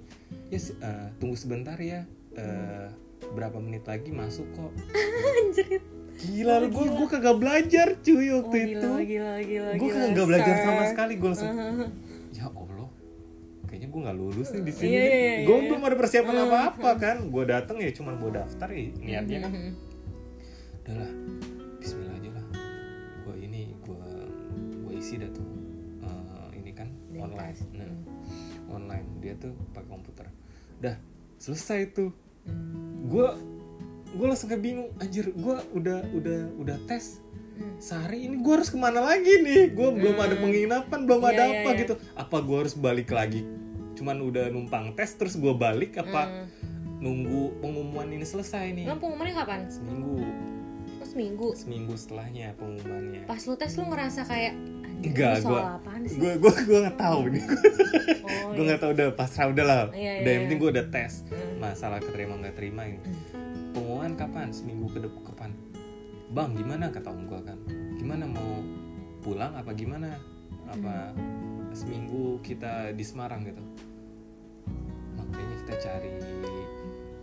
[0.48, 2.06] Ya eh, tunggu sebentar ya.
[2.32, 2.88] Eh,
[3.28, 4.72] berapa menit lagi masuk kok.
[5.36, 5.82] Anjir
[6.18, 6.96] gila Oh, gue gila.
[6.96, 8.90] gue kagak belajar cuy oh, waktu gila, itu.
[9.06, 11.90] gila gila gue gila kagak belajar sama sekali gue langsung Uh-huh.
[12.32, 12.90] ya allah
[13.68, 15.66] kayaknya gue nggak lulus nih di sini Iya, iya, iya, gue iya.
[15.70, 17.18] belum ada persiapan apa apa kan.
[17.28, 19.40] Gue dateng ya cuma mau daftar ya niatnya.
[19.40, 19.72] Kan Mhm.
[20.88, 21.12] Udahlah
[21.78, 22.46] Bismillah aja lah
[23.22, 24.02] gue ini gue
[24.80, 25.48] gue isi dah tuh
[26.00, 28.04] eh, ini kan online nah, Hmm.
[28.74, 30.26] online dia tuh pakai komputer
[30.80, 30.96] dah
[31.38, 32.12] selesai tuh
[32.44, 33.04] Hmm.
[33.06, 33.28] gue
[34.10, 37.20] gue langsung kayak bingung anjir gue udah udah udah tes
[37.54, 37.76] Hmm.
[37.78, 40.44] sehari ini gue harus ke mana lagi nih gue belum ada Hmm.
[40.46, 41.80] penginapan belum Iya, ada iya, apa iya.
[41.82, 43.44] gitu apa gue harus balik lagi
[43.94, 46.48] cuman udah numpang tes terus gue balik apa Hmm.
[46.98, 49.60] nunggu pengumuman ini selesai nih Emang pengumumannya kapan?
[49.68, 50.24] seminggu
[51.18, 51.50] seminggu.
[51.58, 53.26] seminggu setelahnya pengumumannya.
[53.26, 54.54] Pas lu tes lu ngerasa kayak
[54.98, 56.18] Enggak, sih?
[56.18, 57.46] gue gue gue nggak tahu nih
[58.26, 58.66] oh, gue iya.
[58.66, 59.82] nggak tahu udah pasrah udah lah.
[59.94, 60.66] Iya, udah iya, yang penting iya.
[60.66, 61.14] gue udah tes.
[61.26, 61.54] Hmm.
[61.58, 63.00] masalah keterima nggak terima ini.
[63.02, 63.74] Hmm.
[63.74, 64.48] pengumuman kapan?
[64.54, 65.50] Seminggu ke depan
[66.28, 66.86] bang gimana?
[66.94, 67.58] kata om gue kan.
[67.98, 68.62] Gimana mau
[69.26, 70.18] pulang apa gimana?
[70.70, 71.18] Apa
[71.74, 73.42] seminggu kita di Semarang?
[73.48, 73.64] gitu.
[75.18, 76.12] Makanya kita cari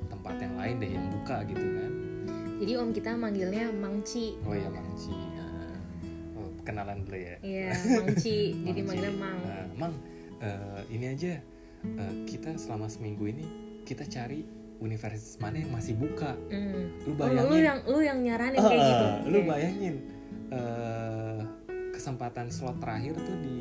[0.09, 2.14] tempat yang lain deh yang buka gitu kan
[2.55, 4.39] Jadi om kita manggilnya Mangci.
[4.41, 5.75] oh ya Mangci Nah,
[6.37, 8.39] oh, kenalan dulu ya Iya, Mangci.
[8.61, 9.39] Jadi manggilnya Mang.
[9.41, 9.95] Nah, Mang
[10.39, 11.33] eh, ini aja
[11.85, 13.45] eh, kita selama seminggu ini
[13.83, 14.45] kita cari
[14.77, 16.91] universitas mana yang masih buka Hmm.
[17.03, 19.07] lu Oh, lu, bayangin lu yang lu yang nyaranin Ah, kayak gitu.
[19.29, 19.95] lu bayangin
[20.51, 21.41] eh,
[21.91, 23.57] kesempatan slot terakhir tuh di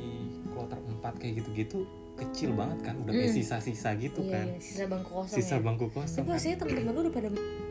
[0.48, 3.36] kloter 4 kayak gitu-gitu kecil banget kan udah kayak Mm.
[3.36, 5.60] sisa-sisa gitu Iya, kan iya, sisa bangku kosong sisa ya.
[5.60, 6.32] bangku Tapi kosong kan.
[6.32, 7.30] pastinya temen-temen lu udah pada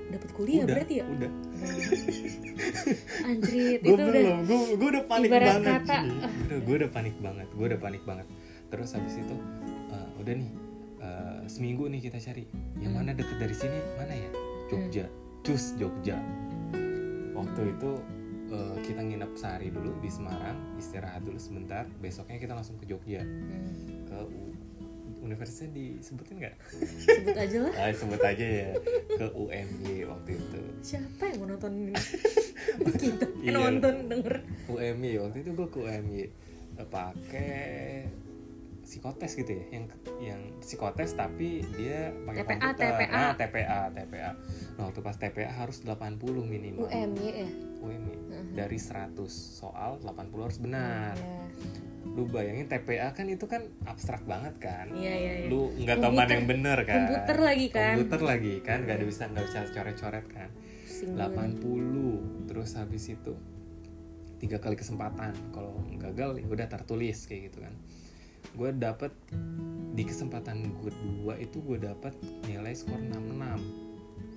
[0.09, 1.05] dapat kuliah udah berarti ya?
[1.07, 1.31] udah
[3.25, 6.05] Anjrit, itu udah belum gue gue udah panik ibarat banget kata, ah.
[6.45, 8.27] udah gue udah panik banget gue udah panik banget
[8.69, 9.37] terus habis itu
[9.89, 10.51] eh, udah nih
[10.99, 12.45] eh, seminggu nih kita cari
[12.77, 13.01] yang Hmm.
[13.01, 14.31] mana deket dari sini mana ya
[14.69, 15.07] Jogja
[15.41, 16.19] cus Jogja
[17.33, 17.91] waktu itu
[18.49, 23.23] eh, kita nginep sehari dulu di Semarang istirahat dulu sebentar besoknya kita langsung ke Jogja
[23.23, 24.02] Hmm.
[24.13, 24.57] Ke U-
[25.23, 26.55] universitasnya disebutin nggak?
[26.99, 27.73] sebut aja lah.
[27.75, 28.69] Ah, sebut aja ya
[29.09, 31.95] ke UMY waktu itu Siapa yang mau nonton ini?
[33.01, 33.51] kita Iya.
[33.55, 34.35] nonton denger.
[34.67, 36.23] UMY waktu itu gue ke UMY
[36.83, 38.05] pakai
[38.83, 39.85] psikotes gitu ya yang
[40.21, 43.15] yang psikotes tapi dia pakai TPA, komputer TPA.
[43.15, 44.31] nah TPA TPA
[44.75, 47.49] nah waktu pas TPA harus 80 minimal UMY ya.
[47.79, 48.53] UMY Mhm.
[48.53, 51.39] dari 100 soal 80 harus benar Iya.
[52.05, 55.49] Lu bayangin TPA kan itu kan abstrak banget kan Iya iya iya.
[55.49, 57.95] lu nggak tahu mana yang bener kan komputer lagi kan.
[57.97, 60.49] komputer lagi kan nggak ada bisa nggak bisa coret-coret kan
[61.01, 61.15] banget.
[61.17, 63.33] 80 terus habis itu
[64.37, 67.75] tiga kali kesempatan kalau gagal ya udah tertulis kayak gitu kan
[68.53, 69.15] gue dapet
[69.93, 72.13] di kesempatan gue dua itu gue dapet
[72.45, 73.83] nilai skor 66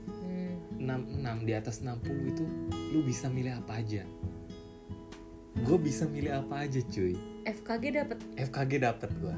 [0.05, 0.57] Hmm.
[0.77, 2.45] 66 di atas 60 itu
[2.91, 4.05] lu bisa milih apa aja
[5.57, 8.17] gue bisa milih apa aja cuy FKG dapat.
[8.35, 9.35] FKG dapet gue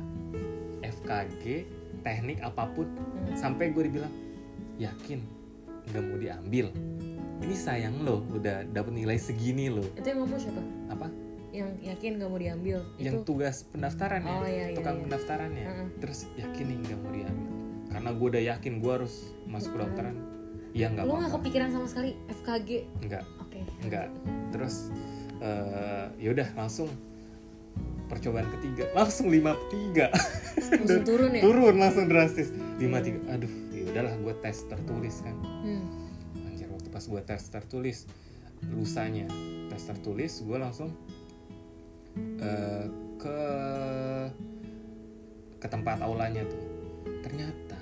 [0.81, 1.43] FKG
[1.99, 3.35] teknik apa pun Hmm.
[3.35, 4.13] sampai gue dibilang
[4.77, 5.19] yakin
[5.85, 6.71] nggak mau diambil
[7.37, 10.61] ini sayang lo udah dapet nilai segini lo Itu yang ngomong siapa?
[10.89, 11.07] apa
[11.49, 12.79] Yang yakin gak mau diambil.
[12.97, 13.25] yang itu.
[13.25, 15.03] tugas pendaftaran ya Oh, iya, iya, tukang iya.
[15.03, 15.87] pendaftarannya Heeh.
[15.97, 17.49] terus yakin nih nggak mau diambil
[17.87, 19.15] karena gue udah yakin gue harus
[19.45, 20.15] masuk ke dokteran
[20.71, 22.69] iya nggak Lu gak apa-apa kepikiran sama sekali FKG?
[23.01, 23.59] nggak Oke.
[23.83, 24.07] nggak
[24.49, 24.75] terus
[25.37, 26.87] eh yaudah langsung
[28.07, 28.89] percobaan ketiga.
[28.95, 30.11] Langsung lima tiga.
[30.71, 31.41] Langsung turun ya?
[31.43, 32.49] turun langsung drastis.
[32.79, 33.19] Lima tiga.
[33.35, 35.35] Aduh ya udahlah gue tes tertulis kan.
[35.63, 35.85] Hmm.
[36.47, 37.97] anjir waktu pas gue tes tertulis
[38.71, 39.27] lusanya.
[39.69, 40.89] Tes tertulis gue langsung
[42.41, 42.85] eh,
[43.19, 43.39] ke
[45.61, 46.63] ke tempat aulanya tuh.
[47.21, 47.81] Ternyata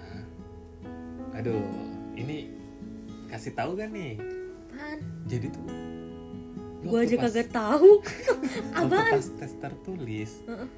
[1.35, 1.61] aduh
[2.15, 2.49] ini
[3.29, 4.15] kasih tahu kan nih?
[4.75, 4.99] Apaan?
[5.23, 5.63] jadi tuh
[6.85, 7.91] Gue aja kagak tahu.
[8.77, 9.13] Apaan?
[9.13, 10.69] pas tes tertulis Heeh.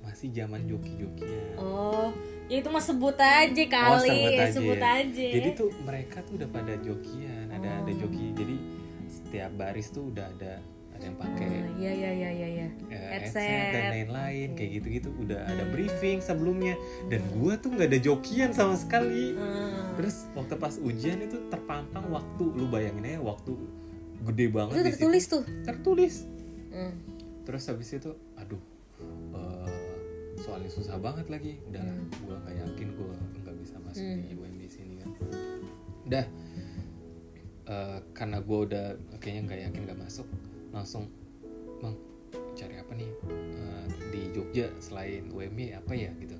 [0.00, 2.10] masih zaman joki-jokian Oh,
[2.46, 3.94] ya itu mah sebut aja kali.
[3.94, 4.90] Oh, sebut aja sebut ya.
[5.00, 5.26] aja.
[5.30, 7.96] jadi tuh mereka tuh udah pada jokian ada ada Oh.
[7.96, 8.56] joki jadi
[9.06, 10.58] setiap baris tuh udah ada
[10.90, 13.38] ada yang pakai Ah, iya iya iya iya iya eh, headset.
[13.38, 16.74] headset dan lain-lain kayak gitu-gitu udah ada briefing sebelumnya
[17.06, 19.94] dan gua tuh nggak ada jokian sama sekali Ah.
[19.94, 23.54] terus waktu pas ujian itu terpampang waktu lu bayangin aja waktu
[24.22, 25.42] gede banget itu tertulis tuh.
[25.64, 26.14] Tertulis.
[26.70, 26.94] Hmm.
[27.42, 28.62] terus habis itu aduh
[29.34, 29.74] eh,
[30.38, 31.58] soalnya susah banget lagi.
[31.66, 32.06] Udah Hmm.
[32.22, 34.22] gua nggak yakin gua nggak bisa masuk Hmm.
[34.22, 35.08] di UMB sini kan.
[36.06, 36.24] Udah
[37.66, 38.86] eh, karena gua udah
[39.18, 40.26] kayaknya nggak yakin nggak masuk
[40.70, 41.10] langsung
[41.78, 41.96] bang
[42.54, 43.10] cari apa nih?
[43.30, 46.10] Eh, di Jogja selain UMY apa ya?
[46.16, 46.36] Gitu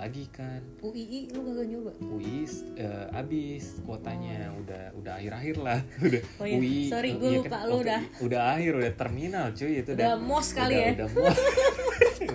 [0.00, 0.60] lagi kan.
[0.80, 1.92] UII lu kagak nyoba?
[2.00, 5.78] UI eh, abis kuotanya udah udah akhir-akhir lah.
[6.00, 8.92] Udah Oh iya, UI sorry, eh, gua iya lupa, lu waktu- udah- udah akhir udah
[8.94, 10.92] terminal cuy itu Udah mos kali udah, ya?
[10.94, 11.36] udah mos.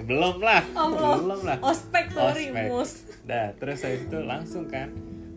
[0.06, 1.16] Belum lah Oh, belum.
[1.24, 1.58] belum lah.
[1.64, 2.66] Ospek sorry Ospek.
[2.68, 2.92] mos.
[3.24, 4.90] Dah terus habis itu langsung kan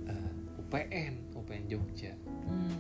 [0.07, 2.13] eh, UPN UPN Jogja.
[2.45, 2.77] Hmm.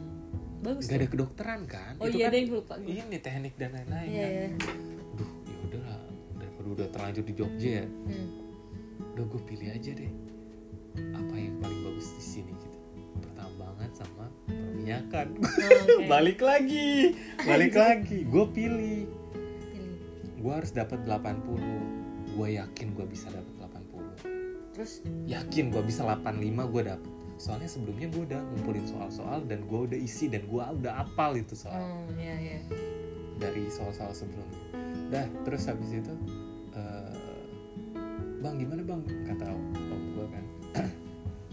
[0.58, 0.94] bagus tuh.
[0.94, 1.96] ada kedokteran kan?
[1.96, 4.32] Oh itu iya kan deh gue lupa gue ini teknik dan lain-lain iya kan?
[4.34, 4.46] iya.
[5.14, 6.00] Duh ya udah lah
[6.34, 7.84] daripada udah terlanjur di Jogja ya.
[7.86, 8.28] Hmm.
[9.18, 10.12] Udah gue pilih aja deh.
[11.10, 12.78] Apa yang paling bagus di sini gitu.
[13.18, 15.34] Pertambangan sama perminyakan.
[15.42, 16.06] Oke.
[16.14, 17.18] balik lagi.
[17.42, 18.22] Balik lagi.
[18.22, 19.10] Gue pilih.
[19.74, 19.94] Pilih.
[20.38, 25.02] gue harus dapat 80 gue yakin gue bisa dapat 80 terus?
[25.26, 26.38] Yakin gue bisa 85
[26.70, 27.12] gue dapet.
[27.42, 31.58] Soalnya sebelumnya gue udah ngumpulin soal-soal dan gue udah isi dan gue udah apal itu
[31.58, 31.74] soal.
[31.74, 32.58] Oh iya iya.
[33.42, 34.62] Dari soal-soal sebelumnya.
[35.10, 36.14] Dah terus habis itu
[38.38, 39.00] bang gimana bang?
[39.24, 39.62] Kata om,
[40.12, 40.44] gue kan.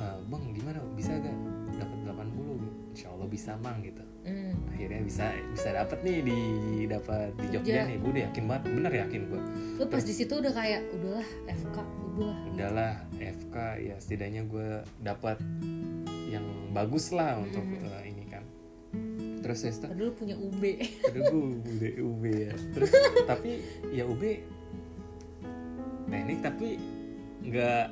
[0.02, 0.78] "Eh, bang gimana?
[0.94, 1.36] Bisa gak
[1.76, 4.04] dapat 80 insya Allah bisa mang gitu.
[4.26, 4.58] Hmm.
[4.74, 6.40] akhirnya bisa bisa dapat nih di
[6.90, 7.62] dapat di Jogja.
[7.62, 7.98] Jogja nih.
[8.02, 9.42] Gue udah yakin banget bener yakin gue
[9.78, 11.78] lu pas di situ udah kayak udahlah FK
[12.10, 12.38] udahlah.
[12.50, 15.38] Udahlah FK ya setidaknya gue dapat
[16.26, 16.42] yang
[16.74, 17.86] bagus lah untuk Hmm.
[17.86, 18.44] eh, ini kan.
[19.46, 20.64] Terus ya setelah padahal lu punya UB
[21.06, 21.44] Aduh gue
[21.78, 22.54] udah UB ya.
[22.74, 22.92] Terus
[23.30, 23.52] tapi
[23.94, 24.24] ya UB
[26.06, 26.70] teknik tapi
[27.42, 27.86] nggak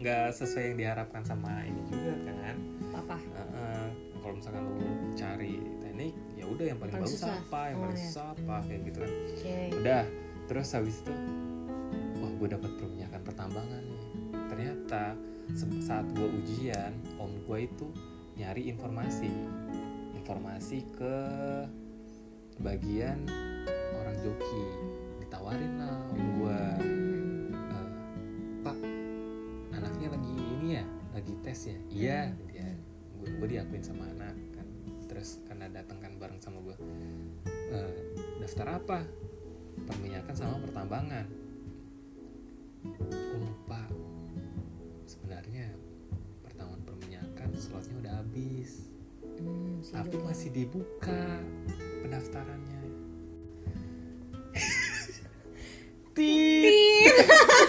[0.00, 2.56] nggak sesuai yang diharapkan sama ini juga kan.
[2.94, 3.16] Apa?
[3.16, 3.86] Heeh.
[4.20, 7.40] kalau misalkan lu cari teknik ya udah yang paling, Paling bagus susah.
[7.40, 8.04] apa yang Oh, paling iya.
[8.06, 9.10] susah apa kayak gitu kan.
[9.10, 9.56] Oke.
[9.74, 10.02] Udah
[10.44, 11.14] terus habis itu
[12.16, 14.02] wah gue dapat perminyakan pertambangan nih.
[14.46, 15.02] Ternyata
[15.80, 17.86] saat gue ujian om gue itu
[18.36, 19.32] nyari informasi.
[20.14, 21.16] Informasi ke
[22.58, 23.24] bagian
[23.96, 24.62] orang joki.
[25.18, 26.60] Ditawarin lah om gue
[31.50, 31.78] tes ya?
[31.90, 32.20] Iya.
[32.30, 32.46] Hmm.
[32.46, 32.68] dia
[33.18, 34.66] gue, gue diakuin sama anak kan.
[35.10, 36.78] Terus karena datang kan bareng sama gue
[37.74, 37.90] "Eh,
[38.38, 39.02] daftar apa?
[39.82, 41.26] Perminyakan sama pertambangan.
[42.86, 43.90] Oh pak
[45.10, 45.74] sebenarnya
[46.46, 48.94] pertambangan perminyakan slotnya udah habis.
[49.42, 51.42] Hmm, tapi masih dibuka
[52.06, 52.82] pendaftarannya.
[56.14, 57.10] Tit.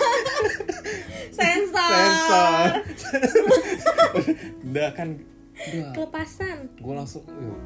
[1.32, 1.92] sensor.
[1.92, 2.68] Sensor.
[4.68, 5.10] Udah kan.
[5.72, 5.92] Udah.
[5.94, 6.58] Kelepasan.
[6.76, 7.60] Gue langsung "Yuh,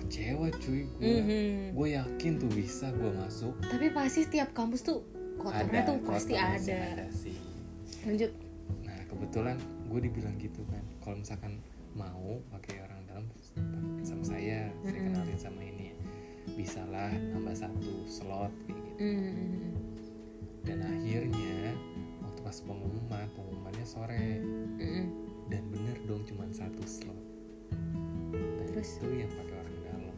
[0.00, 0.84] kecewa cuy.
[0.98, 1.74] Gue Mhm.
[1.74, 3.54] gue yakin tuh bisa gue masuk.
[3.62, 5.00] Tapi pasti setiap kampus tuh
[5.36, 6.86] kotornya tuh pasti kotornya sih ada.
[6.94, 7.34] ada sih.
[8.04, 8.32] Lanjut.
[8.82, 10.84] Nah kebetulan gue dibilang gitu kan.
[11.00, 11.52] Kalau misalkan
[11.92, 13.24] mau pakai orang dalam
[14.02, 15.04] sama saya saya Mm-mm.
[15.08, 15.88] kenalin sama ini.
[16.48, 18.98] Bisalah nambah satu slot kayak gitu.
[18.98, 19.72] Hmm.
[20.64, 21.72] dan akhirnya
[22.48, 24.40] pas pengumuman pengumumannya sore.
[25.52, 27.12] Dan bener dong cuma satu slot.
[28.32, 28.96] Dan Terus?
[28.96, 30.16] itu yang pakai orang dalam.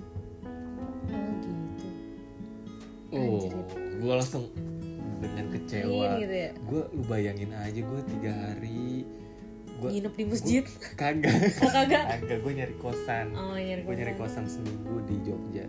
[3.11, 3.59] Oh gitu.
[3.59, 4.47] Oh gue langsung
[5.19, 5.90] dengan kecewa.
[5.90, 6.51] Iya gitu ya.
[6.71, 9.03] Gue lu bayangin aja gue tiga hari.
[9.83, 10.64] Gue nginep di masjid.
[10.95, 11.35] kagak.
[11.66, 12.14] Oh kagak?
[12.14, 13.35] Kagak gue nyari kosan.
[13.35, 14.47] Oh iya gue nyari kosan.
[14.47, 15.66] seminggu di Jogja.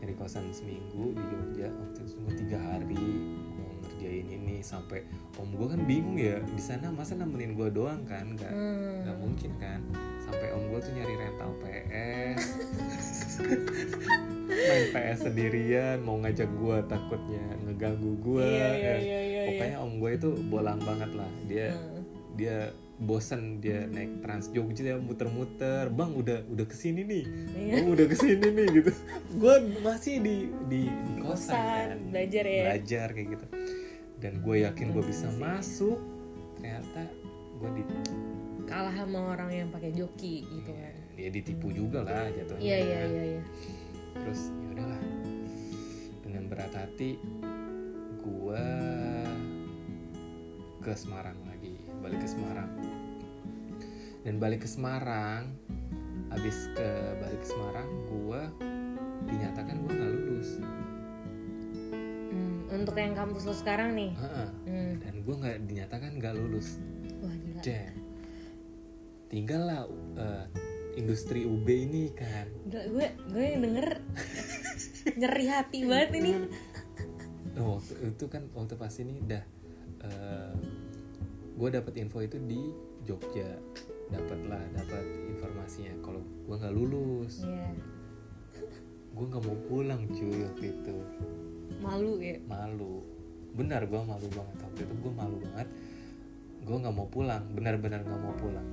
[0.00, 1.68] Nyari kosan seminggu di Jogja.
[1.68, 3.04] Waktu itu gue tiga hari
[4.10, 5.06] ngerjain ini sampai
[5.38, 8.26] om gue kan bingung ya di sana masa nemenin gue doang kan?
[8.28, 9.06] Nggak Hmm.
[9.06, 9.80] nggak mungkin kan?
[10.20, 12.42] Sampai om gue tuh nyari rental PS
[14.50, 19.92] main PS sendirian mau ngajak gue takutnya ngeganggu gue iya iya iya iya pokoknya om
[19.96, 21.30] gue itu bolang banget lah.
[21.46, 22.02] Dia Hmm.
[22.32, 22.58] dia
[23.00, 25.88] bosen dia naik trans Jogja dia muter-muter.
[25.88, 27.24] Bang udah udah ke sini nih.
[27.50, 27.72] Iya.
[27.76, 28.90] bang udah ke sini nih gitu.
[29.34, 31.98] Gue masih di di, di kosan, Kosan, kan.
[32.10, 32.62] belajar ya.
[32.66, 33.46] belajar kayak gitu
[34.20, 35.96] dan gue yakin gue bisa masuk.
[36.60, 37.08] Ternyata
[37.56, 37.82] gue di
[38.68, 40.94] kalah sama orang yang pakai joki gitu kan.
[41.20, 43.42] ya ditipu juga lah jatuhnya iya iya iya iya.
[44.14, 45.02] Terus ya udahlah.
[46.22, 47.16] Dengan berat hati
[48.20, 48.66] gue
[50.80, 51.76] ke Semarang lagi.
[52.04, 52.70] Balik ke Semarang.
[54.20, 55.48] Dan balik ke Semarang
[56.30, 58.42] habis ke balik ke Semarang gue
[59.26, 59.76] dinyatakan
[62.70, 64.10] untuk yang kampus lo sekarang nih?
[64.14, 64.48] Heeh.
[64.66, 64.92] hmm.
[65.02, 66.78] dan gue nggak dinyatakan nggak lulus.
[67.20, 67.60] Wah gila.
[67.62, 67.96] Damn.
[69.30, 69.82] tinggal lah
[70.18, 70.44] eh,
[70.98, 72.46] industri UB ini kan.
[72.66, 73.88] Gila, gue gue yang denger.
[75.20, 76.30] Nyeri hati banget ini.
[77.58, 79.44] Oh, waktu itu kan waktu pas ini dah
[81.60, 82.72] gue dapet info itu di
[83.04, 83.58] Jogja.
[84.10, 85.94] Dapat lah dapat informasinya.
[86.02, 87.42] Kalau gue nggak lulus.
[87.46, 87.70] Iya.
[89.10, 90.96] gue nggak mau pulang cuy waktu itu
[91.78, 92.36] malu ya.
[92.50, 93.06] Malu.
[93.54, 94.56] Benar gue malu banget.
[94.66, 95.68] Waktu itu gue malu banget.
[96.66, 97.44] Gue nggak mau pulang.
[97.54, 98.68] Benar-benar nggak mau pulang.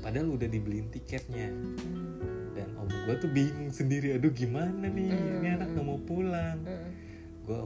[0.00, 1.50] Padahal udah dibeliin tiketnya.
[1.50, 2.54] Hmm.
[2.56, 4.16] dan om gue tuh bingung sendiri.
[4.16, 5.12] Aduh gimana nih?
[5.12, 6.58] Hmm, ini anak nggak mau pulang.
[6.64, 6.90] Hmm.
[7.46, 7.60] gue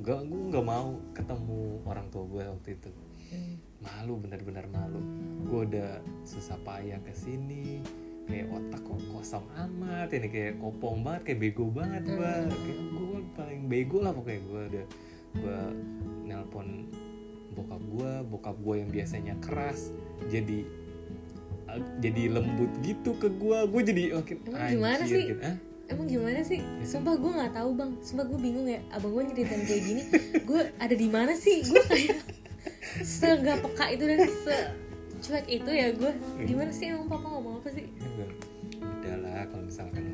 [0.00, 2.90] nggak gue nggak mau ketemu orang tua gue waktu itu.
[3.26, 3.54] Hmm.
[3.82, 5.02] malu benar-benar malu.
[5.42, 7.82] Gue udah susah payah ke sini
[8.26, 10.08] kayak otak kok kosong amat.
[10.10, 14.62] Ini kayak kopong banget kayak bego banget gue kayak gue paling bego lah pokoknya gue
[14.70, 14.86] udah
[15.36, 15.58] gue
[16.26, 16.68] nelpon
[17.56, 19.90] bokap gue bokap gue yang biasanya keras
[20.28, 20.64] jadi
[21.98, 25.24] jadi lembut gitu ke gue gue jadi oke Emang gimana sih?
[25.28, 25.42] gitu.
[25.42, 25.56] Hah?
[25.86, 26.60] Emang gimana sih?
[26.82, 27.90] Sumpah gue nggak tahu bang.
[28.02, 28.82] Sumpah gue bingung ya.
[28.90, 30.02] Abang gue nyeritain kayak gini.
[30.42, 31.62] Gue ada di mana sih?
[31.62, 32.18] Gue kayak
[33.06, 34.56] segak peka itu dan se
[35.26, 36.12] cuek itu ya gue.
[36.42, 37.86] Gimana sih emang papa ngomong apa sih?
[38.18, 38.26] Ya,
[38.82, 40.04] udahlah kalau misalkan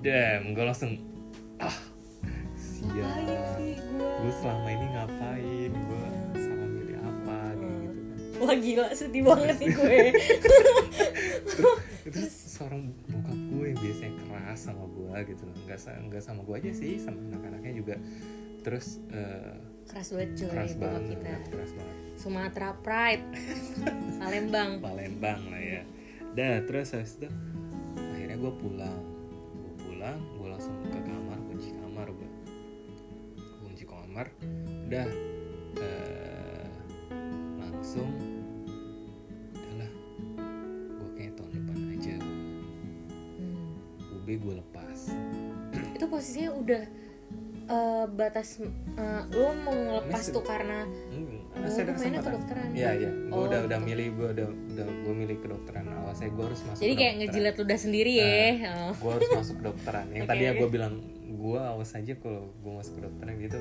[0.00, 0.92] damn gue langsung
[1.58, 1.76] ah
[2.56, 4.32] sih gue?
[4.36, 6.06] selama ini ngapain gue
[6.36, 9.98] salah milih apa kayak gitu kan Wah gila sedih banget nih gue.
[12.04, 16.54] terus seorang bokap gue yang biasanya keras sama gue gitu loh nggak nggak sama gue
[16.60, 17.96] aja sih sama anak-anaknya juga
[18.60, 19.56] terus eh,
[19.86, 21.30] Keras banget coy keras banget kita.
[21.46, 23.24] keras banget Sumatera Pride.
[24.20, 24.70] Palembang.
[24.82, 25.82] Palembang lah ya
[26.36, 27.28] dah terus habis itu
[27.96, 29.00] akhirnya gue pulang
[30.06, 32.30] pulang gue langsung ke kamar kunci kamar gue
[33.58, 34.26] kunci kamar
[34.86, 35.08] udah
[35.82, 36.70] eh,
[37.58, 38.14] langsung
[39.50, 39.90] udahlah
[40.94, 42.16] gue kayak tahun depan aja.
[42.22, 44.14] Hmm.
[44.22, 45.10] UB gue lepas.
[45.98, 46.82] Itu posisinya udah
[47.66, 50.86] eh, batas eh, lo mau ngelepas tuh karena
[51.58, 52.24] masih ada lu mainnya kesempatan.
[52.26, 52.68] kedokteran.
[52.70, 53.88] Iya iya, gue Oh, udah udah gitu.
[53.88, 57.54] milih gue udah udah gue milih kedokteran awal saya gue harus masuk jadi kayak ngejilat
[57.56, 58.36] ludah sendiri ya.
[58.70, 58.92] Oh.
[58.94, 60.94] gue harus masuk kedokteran yang Oke, tadi ya gue bilang
[61.26, 63.60] gue awas aja kalau gue masuk kedokteran gitu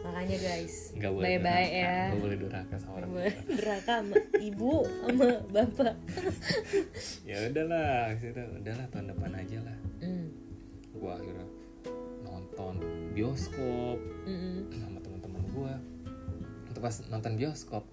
[0.00, 1.76] Makanya guys, nggak boleh bye-bye durhaka.
[1.78, 1.96] ya.
[2.06, 3.08] nggak boleh durhaka sama orang.
[3.50, 5.94] Deraka sama ibu sama bapak.
[7.28, 10.28] ya udahlah gitu udahlah tahun depan aja lah Hmm.
[10.94, 11.46] gue akhirnya
[12.22, 12.74] nonton
[13.12, 14.68] bioskop Mm-mm.
[14.70, 15.72] sama teman-teman gue
[16.84, 17.88] pas nonton bioskop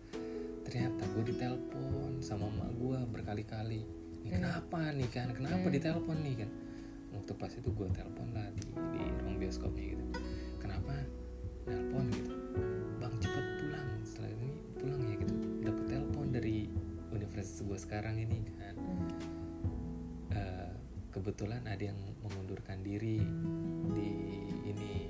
[0.67, 3.87] ternyata gue ditelepon sama emak gue berkali-kali.
[4.27, 5.31] Nih kenapa nih kan?
[5.31, 6.49] Kenapa ditelepon nih kan?
[7.15, 10.05] Waktu pas itu gue telepon lah di, di ruang bioskopnya gitu.
[10.59, 10.91] Kenapa
[11.63, 12.35] telepon gitu?
[12.99, 13.89] Bang cepet pulang.
[14.03, 15.33] Setelah ini pulang ya gitu.
[15.63, 16.57] Dapat telepon dari
[17.15, 18.75] universitas gue sekarang ini kan.
[20.35, 20.71] Eh,
[21.15, 23.23] kebetulan ada yang mengundurkan diri
[23.95, 24.11] di
[24.67, 25.07] ini.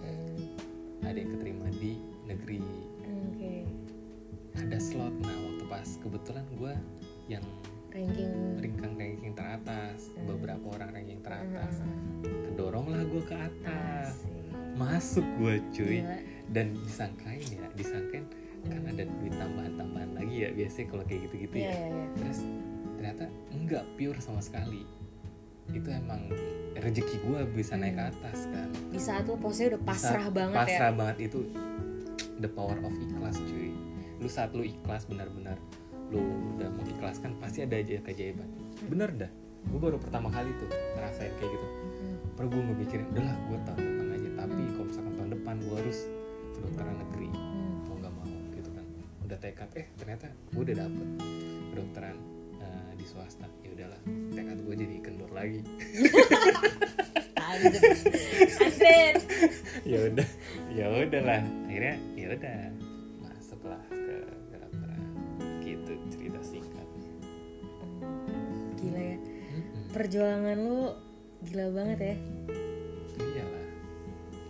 [0.00, 0.56] Hmm.
[1.04, 2.89] ada yang keterima di negeri
[3.40, 3.64] Oke.
[4.52, 6.72] ada slot nah waktu pas kebetulan gue
[7.26, 7.44] yang
[7.88, 8.60] Ranking.
[8.60, 12.20] ringkang ranking teratas beberapa orang ranking teratas Hmm.
[12.46, 14.76] kedorong lah gue ke atas Asik.
[14.76, 16.16] masuk gue cuy Gila.
[16.50, 18.28] dan disangkain ya disangkain
[18.62, 22.06] kan ada duit tambahan-tambahan lagi ya biasanya kalau kayak gitu-gitu Iya ya iya iya.
[22.14, 22.38] terus
[22.92, 24.84] ternyata enggak pure sama sekali
[25.70, 26.28] itu emang
[26.74, 30.60] rezeki gue bisa naik ke atas kan Di saat posnya udah pasrah banget ya.
[30.60, 31.40] pasrah banget itu
[32.40, 33.72] the power of ikhlas cuy.
[34.20, 35.60] Lu saat lu ikhlas benar-benar
[36.10, 36.18] lu
[36.58, 38.48] udah mengikhlaskan pasti ada aja keajaiban.
[38.88, 39.30] Bener dah.
[39.68, 41.66] Gue baru pertama kali tuh ngerasain kayak gitu.
[42.34, 44.30] Baru gue ngepikirin udahlah gue tahun depan aja.
[44.40, 45.98] Tapi kalau misalkan tahun depan gue harus
[46.56, 47.28] kedokteran negeri
[47.86, 48.84] mau nggak mau gitu kan.
[49.28, 51.08] Udah tekad eh ternyata gue udah dapet
[51.76, 52.16] kedokteran
[52.58, 53.46] eh, di swasta.
[53.62, 54.00] Ya udahlah
[54.32, 55.60] tekad gue jadi kendor lagi
[57.50, 57.82] Anjir.
[58.62, 59.14] Anjir.
[59.82, 60.28] ya udah
[60.70, 62.58] ya udahlah akhirnya ya udah
[63.18, 64.16] masuklah ke
[64.52, 65.02] kedokteran
[65.64, 66.88] gitu cerita singkat
[68.78, 69.18] Gila ya.
[69.90, 70.94] Perjuangan lo
[71.42, 72.16] gila banget ya.
[73.18, 73.66] iyalah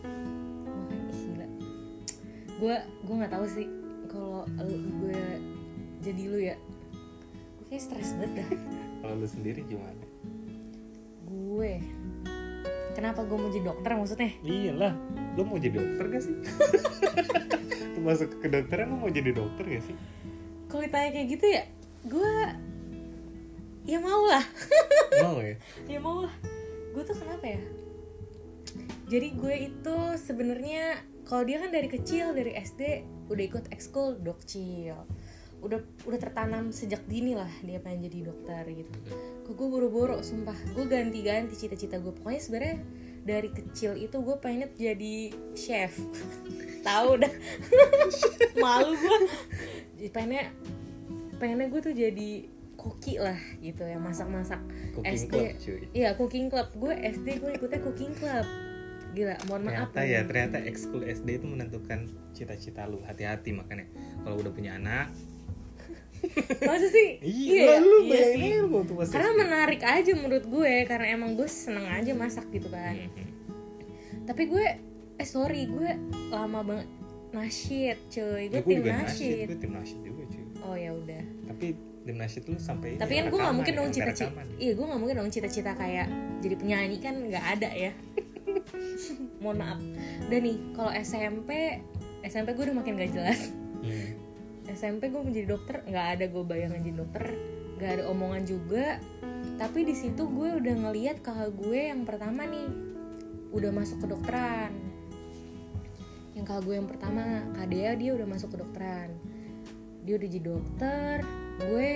[0.04, 1.46] ih, gila.
[2.60, 3.66] Gue gue nggak tahu sih
[4.12, 5.20] kalau gue
[6.04, 6.56] jadi lu ya.
[7.56, 8.48] Gue kayak stres banget dah.
[9.00, 10.04] kalau lu sendiri gimana
[11.30, 11.72] gue.
[12.92, 14.30] Kenapa gue mau jadi dokter maksudnya?
[14.42, 14.94] iyalah
[15.38, 16.34] lu mau jadi dokter gak sih
[18.04, 19.96] masuk ke kedokteran lu mau jadi dokter gak sih
[20.66, 21.62] Kalau ditanya kayak gitu ya,
[22.06, 22.32] gue
[23.84, 24.44] ya mau lah.
[25.24, 26.34] mau ya ya mau lah.
[26.90, 27.60] Gue tuh kenapa ya?
[29.06, 34.94] jadi gue itu sebenarnya kalau dia kan dari kecil dari SD udah ikut ekskul dokcil
[35.60, 38.92] udah udah tertanam sejak dini lah dia pengen jadi dokter gitu.
[39.44, 40.56] Kok gue buru-buru sumpah.
[40.72, 42.76] Gue ganti-ganti cita-cita gue pokoknya sebenarnya
[43.20, 45.92] dari kecil itu gue pengen jadi chef.
[46.88, 47.32] Tahu dah.
[48.64, 49.18] Malu gue
[50.08, 50.48] pengennya
[51.36, 52.30] pengennya gue tuh jadi
[52.80, 54.60] koki lah gitu ya masak-masak.
[54.96, 55.80] Cooking SD club, cuy.
[55.92, 56.68] iya cooking club.
[56.80, 58.48] Gue SD gue ikutnya cooking club.
[59.10, 63.04] Gila mohon maaf ternyata ya ternyata ekskul SD itu menentukan cita-cita lu.
[63.04, 63.84] Hati-hati makanya.
[64.24, 65.12] Kalau udah punya anak
[66.62, 67.08] masa sih?
[67.20, 67.76] Iya, ya?
[67.80, 68.50] lu iya sih.
[68.92, 72.96] pas karena menarik aja menurut gue karena emang gue seneng aja masak gitu kan.
[74.24, 74.66] Tapi gue
[75.16, 75.90] eh sorry gue
[76.30, 76.88] lama banget
[77.30, 78.44] nasyid cuy.
[78.48, 79.46] Gue Ya, tim juga nasyid.
[79.48, 80.44] gue tim nasyid juga cuy.
[80.60, 81.22] Oh ya udah.
[81.50, 81.66] Tapi
[82.00, 84.42] tim nasyid lu sampai tapi kan gue nggak rekaman mungkin ya, dong cita-cita.
[84.56, 86.08] iya gue nggak mungkin dong cita-cita kayak
[86.40, 87.92] jadi penyanyi kan nggak ada ya.
[89.42, 89.80] Mohon maaf.
[90.28, 91.50] Dan nih kalau SMP
[92.20, 93.52] SMP gue udah makin gak jelas.
[93.80, 94.12] Hmm.
[94.74, 97.24] SMP gue menjadi dokter nggak ada gue bayangan jadi dokter
[97.80, 98.86] nggak ada omongan juga.
[99.56, 102.68] Tapi di situ gue udah ngeliat kakak gue yang pertama nih
[103.50, 104.70] udah masuk ke dokteran
[106.38, 107.22] yang kakak gue yang pertama
[107.58, 109.10] kak Dea dia udah masuk ke dokteran
[110.06, 111.14] dia udah jadi dokter
[111.60, 111.90] gue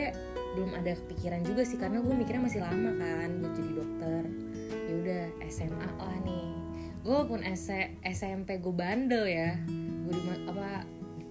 [0.54, 4.22] belum ada kepikiran juga sih karena gue mikirnya masih lama kan buat jadi dokter.
[4.70, 6.46] Ya udah SMA lah nih.
[7.02, 7.40] Gue pun
[8.06, 9.58] SMP gue bandel ya
[10.04, 10.14] gue
[10.46, 10.84] apa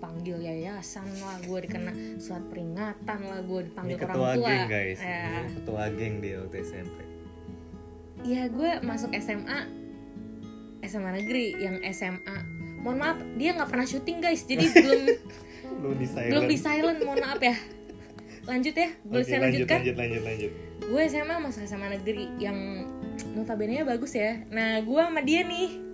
[0.03, 4.49] dipanggil yayasan lah gue dikena surat peringatan lah gue ini dipanggil orang ketua tua.
[4.51, 4.99] geng guys.
[4.99, 5.23] Ya.
[5.23, 6.97] Ini ketua geng dia waktu SMP.
[8.27, 9.59] Ya gue masuk SMA
[10.83, 12.37] SMA negeri yang SMA
[12.83, 15.01] mohon maaf dia nggak pernah syuting guys jadi belum
[15.79, 16.31] lu di silent.
[16.35, 17.55] belum di silent mohon maaf ya.
[18.43, 19.77] Lanjut ya boleh Oke, saya lanjut lanjutkan?
[19.79, 20.51] lanjut lanjut lanjut.
[20.83, 22.59] Gue SMA masuk SMA negeri yang
[23.39, 24.43] notabene nya bagus ya.
[24.51, 25.92] Nah gue sama dia nih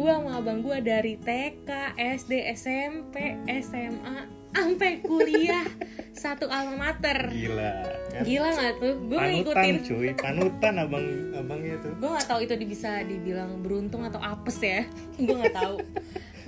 [0.00, 1.68] gue sama abang gue dari TK
[2.00, 4.24] SD SMP SMA
[4.56, 5.68] sampai kuliah.
[6.16, 7.28] Satu alma mater.
[7.28, 7.72] Gila.
[8.08, 8.24] Kan?
[8.24, 8.94] gila nggak tuh?
[8.96, 10.08] Gue panutan ngikutin cuy.
[10.16, 11.92] Panutan abang abangnya tuh.
[12.00, 14.88] Gue nggak tahu itu bisa dibilang beruntung atau apes ya.
[15.20, 15.76] Gue nggak tahu.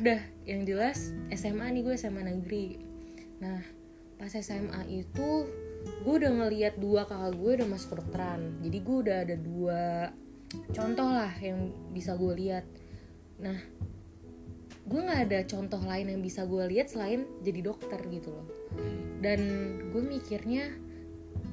[0.00, 2.80] Udah yang jelas SMA nih gue SMA negeri.
[3.36, 3.61] Nah
[4.16, 5.28] pas SMA itu
[6.09, 8.64] gue udah ngeliat dua kakak gue udah masuk kedokteran.
[8.64, 9.82] Jadi gue udah ada dua
[10.72, 12.64] contoh lah yang bisa gue lihat
[13.43, 13.59] nah
[14.82, 18.47] gue nggak ada contoh lain yang bisa gue lihat selain jadi dokter gitu loh.
[19.22, 19.40] Dan
[19.90, 20.74] gue mikirnya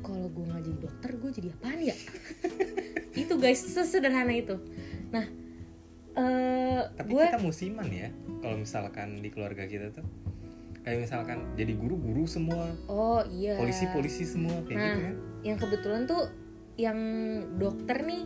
[0.01, 1.95] kalau gue nggak jadi dokter gue jadi apaan ya?
[3.21, 4.57] Itu guys sesederhana itu.
[5.13, 5.25] Nah
[6.17, 8.09] eh tapi gue kita musiman ya
[8.41, 10.05] kalau misalkan di keluarga kita tuh.
[10.81, 13.59] Kayak misalkan jadi guru-guru semua oh iya.
[13.59, 14.87] polisi-polisi semua kayak Nah.
[14.89, 15.15] gitu kan.
[15.43, 16.23] yang kebetulan tuh
[16.79, 16.99] yang
[17.59, 18.23] dokter nih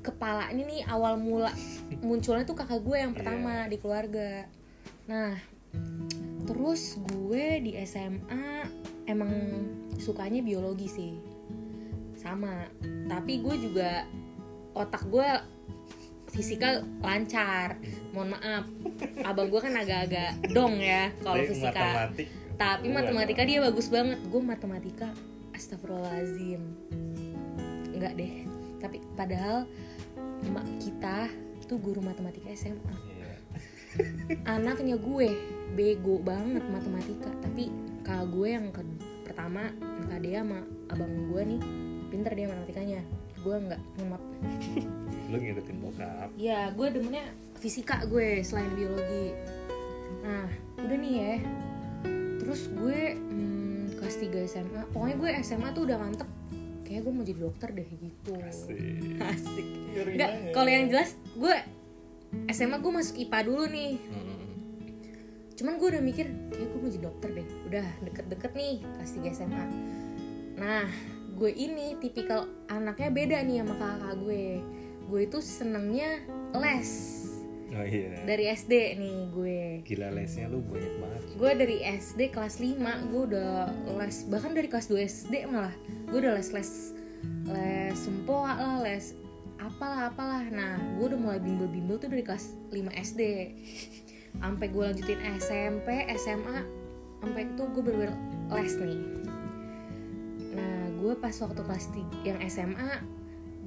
[0.00, 1.52] kepala ini nih awal mula
[2.00, 4.46] munculnya tuh kakak gue yang pertama di keluarga.
[5.10, 5.36] Nah
[6.48, 8.64] terus gue di SMA
[9.04, 9.32] emang
[10.00, 11.14] sukanya biologi sih.
[12.18, 12.66] Sama.
[13.08, 14.04] Tapi gue juga
[14.74, 15.28] otak gue
[16.32, 17.78] fisika lancar.
[18.14, 18.64] Mohon maaf.
[19.24, 21.74] Abang gue kan agak-agak dong ya kalau fisika.
[21.74, 22.26] matematik.
[22.58, 24.18] Tapi Gua matematika dia bagus banget.
[24.26, 25.10] Gue matematika
[25.58, 26.62] astagfirullahalazim
[27.98, 28.46] enggak deh
[28.78, 29.66] tapi padahal
[30.46, 31.26] emak kita
[31.68, 33.34] tuh guru matematika SMA Iya.
[34.56, 35.28] anaknya gue
[35.74, 37.30] bego banget matematika.
[37.42, 37.72] Tapi
[38.06, 38.80] kakak gue yang ke
[39.26, 39.68] pertama
[40.08, 41.60] kak dia sama abang gue nih
[42.08, 43.00] pinter dia matematikanya.
[43.42, 44.22] Gue nggak maaf
[45.28, 46.28] lu ngikutin bokap.
[46.40, 47.28] Ya gue demennya
[47.60, 49.36] fisika gue selain biologi.
[50.24, 50.48] Nah
[50.80, 51.34] udah nih ya.
[52.40, 56.28] Terus gue hmm, kelas 3 SMA pokoknya gue SMA tuh udah mantep
[56.88, 58.32] kayak gue mau jadi dokter deh gitu.
[58.40, 58.80] Asik.
[59.20, 59.68] asik.
[59.92, 60.56] Banget.
[60.56, 61.54] kalau yang jelas gue
[62.48, 63.92] SMA gue masuk IPA dulu nih.
[64.08, 64.36] Hmm.
[65.58, 67.48] cuman gue udah mikir kayak gue mau jadi dokter deh.
[67.68, 69.64] Udah deket-deket nih kelas 3 SMA
[70.58, 70.90] nah
[71.38, 74.44] gue ini tipikal anaknya beda nih sama kakak gue.
[75.08, 76.18] Gue itu senengnya
[76.56, 76.90] les
[77.74, 78.24] oh iya.
[78.24, 79.58] Dari SD nih gue.
[79.84, 81.22] Gila lesnya lu banyak banget.
[81.36, 85.74] Gue dari SD kelas 5 gue udah les bahkan dari kelas 2 SD malah.
[86.08, 86.70] Gue udah les les
[87.50, 89.12] les sempoa lah les
[89.60, 90.44] apalah apalah.
[90.48, 93.22] Nah gue udah mulai bimbel-bimbel tuh dari kelas 5 SD
[94.38, 96.62] sampai gue lanjutin SMP SMA
[97.18, 98.10] sampai itu gue bener
[98.54, 99.00] les nih.
[100.56, 101.86] Nah gue pas waktu kelas
[102.24, 103.17] 3 yang SMA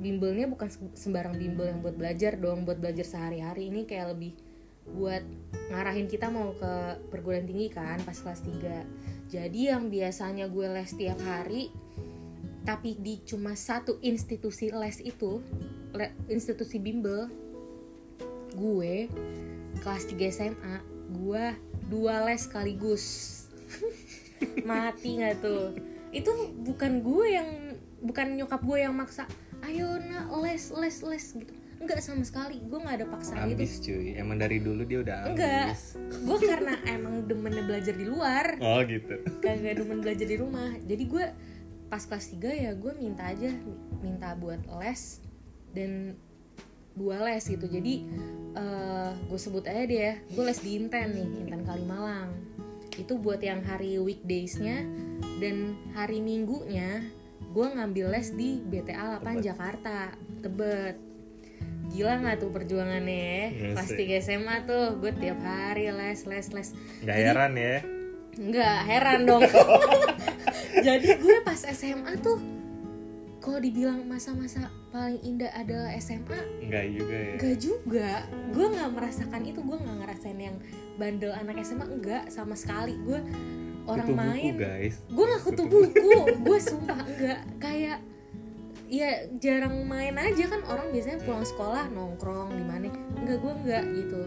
[0.01, 3.69] bimbelnya bukan se- sembarang bimbel yang buat belajar dong buat belajar sehari-hari.
[3.69, 4.33] Ini kayak lebih
[4.81, 5.21] buat
[5.69, 6.73] ngarahin kita mau ke
[7.13, 11.69] perguruan tinggi kan pas kelas 3 jadi yang biasanya gue les tiap hari
[12.65, 15.39] tapi di cuma satu institusi les itu
[15.93, 17.29] le- institusi bimbel
[18.57, 19.07] gue
[19.85, 20.75] kelas 3 SMA
[21.11, 21.43] gue
[21.91, 23.03] dua les sekaligus.
[24.67, 25.75] Mati nggak tuh?
[26.15, 26.31] Itu
[26.63, 27.49] bukan gue yang
[27.99, 29.27] bukan nyokap gue yang maksa
[29.71, 31.53] ayo nak les les les gitu.
[31.81, 33.57] Enggak sama sekali gue nggak ada paksaan gitu.
[33.57, 34.07] Ambis cuy.
[34.19, 35.33] Emang dari dulu dia udah ambis.
[35.33, 35.67] Enggak
[36.27, 38.45] gue karena emang demennya belajar di luar.
[38.59, 39.15] Oh gitu.
[39.39, 40.75] Kagak demen belajar di rumah.
[40.83, 41.25] Jadi gue
[41.87, 43.51] pas kelas 3 ya gue minta aja
[44.03, 45.01] minta buat les
[45.73, 46.19] dan
[46.93, 47.65] dua les gitu.
[47.65, 47.93] Jadi
[48.59, 52.29] eh gue sebut aja deh ya gue les di Inten nih Inten Kalimalang.
[52.93, 54.85] Itu buat yang hari weekdaysnya
[55.41, 57.09] dan hari minggunya
[57.51, 59.43] gue ngambil les di BTA 8 Tebet.
[59.43, 59.97] Jakarta.
[60.39, 60.95] Tebet.
[61.91, 63.45] Gila nggak tuh perjuangannya ya?
[63.51, 63.99] Iya pas sih.
[63.99, 64.85] 3 SMA tuh.
[65.03, 66.69] Gue tiap hari les les les.
[67.03, 67.77] Nggak heran ya?
[68.39, 69.43] Nggak heran dong.
[70.87, 72.39] Jadi gue pas SMA tuh
[73.41, 77.33] Kalau dibilang masa-masa paling indah adalah SMA nggak juga ya.
[77.41, 78.09] Gak juga.
[78.53, 79.59] Gue gak merasakan itu.
[79.65, 80.57] Gue gak ngerasain yang
[81.01, 82.93] bandel anak SMA Enggak sama sekali.
[83.01, 83.17] Gue
[83.89, 86.11] orang Kutu buku, main guys Gue gak kutu buku
[86.45, 87.97] Gue sumpah enggak Kayak
[88.91, 90.61] ya jarang main aja kan.
[90.67, 92.91] Orang biasanya pulang sekolah nongkrong di mana.
[93.23, 94.21] Enggak gue enggak gitu.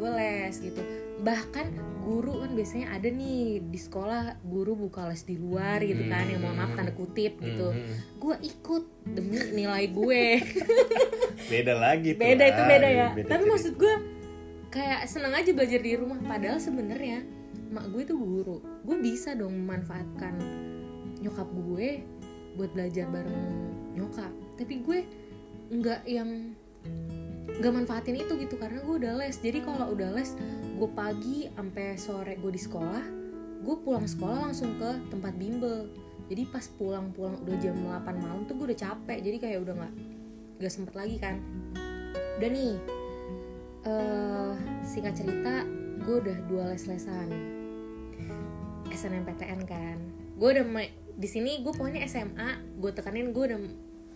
[0.00, 0.80] Gue les gitu.
[1.22, 1.66] Bahkan
[2.02, 6.42] guru kan biasanya ada nih di sekolah guru buka les di luar gitu kan yang
[6.42, 7.70] mohon maaf tanda kutip gitu.
[7.70, 8.18] Mhm.
[8.18, 10.24] gue ikut demi nilai gue.
[11.52, 13.08] Beda lagi tuh beda itu beda ya.
[13.14, 13.52] Beda tapi cerita.
[13.54, 13.94] maksud gue
[14.72, 16.18] kayak seneng aja belajar di rumah.
[16.26, 17.22] Padahal sebenarnya
[17.72, 18.60] mak gue itu guru.
[18.84, 20.36] Gue bisa dong memanfaatkan
[21.24, 22.04] nyokap gue
[22.60, 23.40] buat belajar bareng
[23.96, 24.32] nyokap.
[24.60, 24.98] Tapi gue
[25.72, 26.52] nggak yang
[27.58, 29.40] nggak manfaatin itu gitu karena gue udah les.
[29.40, 30.36] Jadi kalau udah les
[30.76, 33.04] gue pagi sampai sore gue di sekolah
[33.62, 35.88] gue pulang sekolah langsung ke tempat bimbel.
[36.26, 39.18] Jadi pas pulang-pulang udah jam 8 malam tuh gue udah capek.
[39.22, 39.94] Jadi kayak udah nggak
[40.60, 41.38] nggak sempet lagi kan.
[42.36, 42.74] Udah nih
[43.82, 44.52] eh
[44.86, 45.66] singkat cerita
[46.02, 47.30] gue udah dua les-lesan
[49.02, 49.98] SNMPTN kan.
[50.38, 50.64] Gue udah
[51.18, 53.60] di sini gue pokoknya SMA gue tekanin gue udah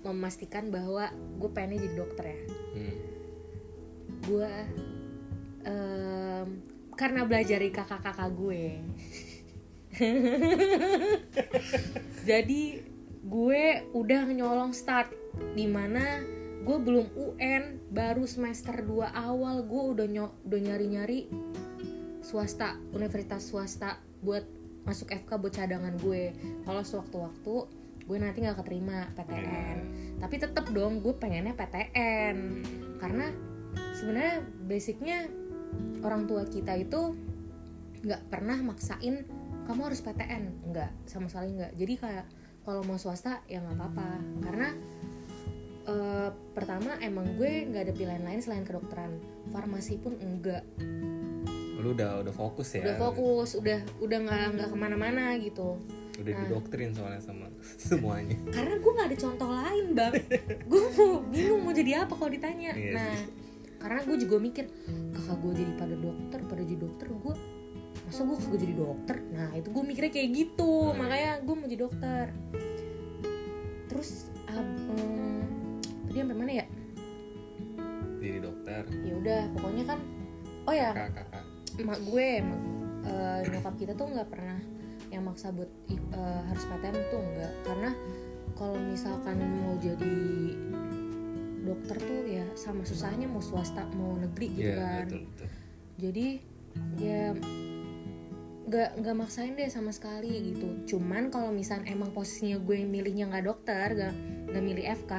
[0.06, 1.10] memastikan bahwa
[1.42, 2.40] gue pengennya jadi dokter ya.
[2.76, 2.96] Hmm.
[4.16, 4.52] gue
[5.66, 6.48] em,
[6.96, 8.64] karena belajar dari kakak-kakak gue.
[12.28, 12.62] Jadi
[13.26, 15.12] gue udah nyolong start
[15.52, 16.22] di mana
[16.66, 21.30] gue belum UN baru semester 2 awal gue udah nyo udah nyari-nyari
[22.26, 24.42] swasta universitas swasta buat
[24.86, 26.32] masuk FK buat cadangan gue.
[26.62, 27.54] Kalau sewaktu-waktu
[28.06, 29.78] gue nanti nggak keterima PTN
[30.22, 32.36] tapi tetep dong gue pengennya PTN
[33.02, 33.34] karena
[33.98, 35.26] sebenarnya basicnya
[36.06, 37.18] orang tua kita itu
[38.06, 39.26] nggak pernah maksain
[39.66, 41.72] kamu harus PTN nggak sama sekali nggak.
[41.74, 42.26] Jadi kayak
[42.62, 44.10] kalau mau swasta ya nggak apa-apa.
[44.46, 44.68] Karena
[45.90, 49.18] eh, pertama emang gue nggak ada pilihan lain selain kedokteran.
[49.50, 50.62] Farmasi pun enggak
[51.76, 52.82] lu udah udah fokus ya?
[52.82, 55.76] Udah fokus udah udah nggak nggak ke mana-mana gitu.
[56.16, 56.40] Udah Nah.
[56.42, 57.46] didoktrin soalnya sama
[57.88, 58.36] semuanya.
[58.48, 60.12] Karena gue nggak ada contoh lain bang.
[60.70, 62.72] Gue mau bingung mau jadi apa kalau ditanya.
[62.72, 63.14] Iya nah
[63.76, 64.64] karena gue juga mikir
[65.12, 67.34] kakak gue jadi pada dokter pada jadi dokter gue
[68.02, 69.16] masa gue kagak jadi dokter?
[69.30, 70.72] Nah itu gue mikirnya kayak gitu.
[70.90, 70.96] Hmm.
[70.96, 72.26] makanya gue mau jadi dokter.
[73.86, 74.10] Terus
[74.48, 74.68] em,
[76.02, 76.66] tadi sampai mana ya?
[78.16, 78.82] Jadi dokter.
[79.04, 79.98] Ya udah pokoknya kan
[80.66, 81.44] oh ya kakak kakak
[81.76, 82.60] emak gue emak,
[83.04, 84.58] eh, nyokap kita tuh nggak pernah
[85.12, 87.90] yang maksa buat eh, harus PTN tuh enggak karena
[88.56, 90.16] kalau misalkan mau jadi
[91.66, 95.04] dokter tuh ya sama susahnya mau swasta mau negeri gitu Iya, kan.
[95.06, 95.48] betul, betul.
[95.98, 96.26] jadi
[96.96, 97.24] ya
[98.66, 100.96] nggak nggak maksain deh sama sekali gitu.
[100.96, 104.14] Cuman kalau misalnya emang posisinya gue milihnya nggak dokter nggak
[104.50, 105.12] nggak milih FK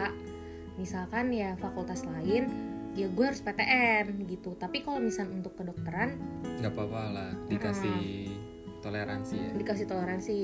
[0.77, 2.51] misalkan ya fakultas lain
[2.97, 4.57] ya gue harus PTN gitu.
[4.57, 6.17] Tapi kalau misalnya untuk kedokteran
[6.57, 8.33] nggak apa-apa lah dikasih
[8.81, 9.51] toleransi ya.
[9.53, 10.35] Dikasih toleransi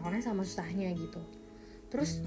[0.00, 1.20] soalnya sama susahnya gitu.
[1.92, 2.24] Terus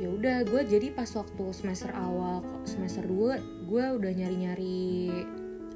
[0.00, 5.12] ya udah gue jadi pas waktu semester awal semester 2 gue udah nyari-nyari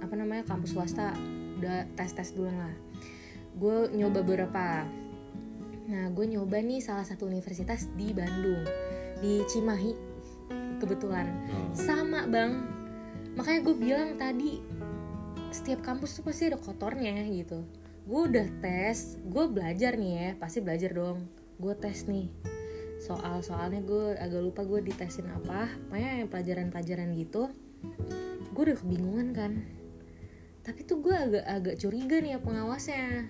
[0.01, 1.13] apa namanya kampus swasta.
[1.61, 2.75] Udah tes-tes dulu lah.
[3.61, 4.89] Gue nyoba beberapa.
[5.85, 8.65] Nah gue nyoba nih salah satu universitas di Bandung
[9.21, 9.93] di Cimahi
[10.81, 11.29] kebetulan.
[11.49, 11.73] Oh.
[11.73, 12.84] sama bang
[13.35, 14.62] makanya gue bilang tadi
[15.55, 17.62] setiap kampus tuh pasti ada kotornya gitu.
[18.05, 21.26] Gue udah tes gue belajar nih ya pasti belajar dong.
[21.62, 22.26] Gue tes nih.
[22.99, 25.70] Soal soalnya gue agak lupa gue ditesin apa.
[25.91, 27.55] Pokoknya yang pelajaran-pelajaran gitu
[28.55, 29.53] gue udah kebingungan kan.
[30.64, 33.28] Tapi tuh gue agak agak curiga nih ya pengawasnya.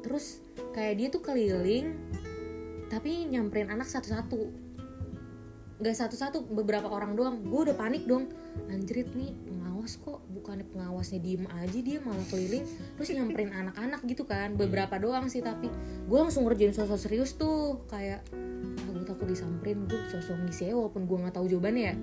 [0.00, 0.40] Terus
[0.72, 1.96] kayak dia tuh keliling
[2.90, 4.50] tapi nyamperin anak satu-satu
[5.80, 7.40] nggak satu-satu beberapa orang doang.
[7.48, 8.28] Gue udah panik dong.
[8.68, 10.20] Anjrit nih pengawas kok.
[10.28, 12.68] Bukannya pengawasnya diem aja dia malah keliling
[13.00, 14.54] terus nyamperin anak-anak gitu kan.
[14.60, 15.72] Beberapa doang sih tapi
[16.04, 17.80] gue langsung ngerjain sosok serius tuh.
[17.88, 18.20] Kayak
[18.84, 21.96] ah gue takut disamperin gue sosok ngisi walaupun gue nggak tahu jawabannya ya.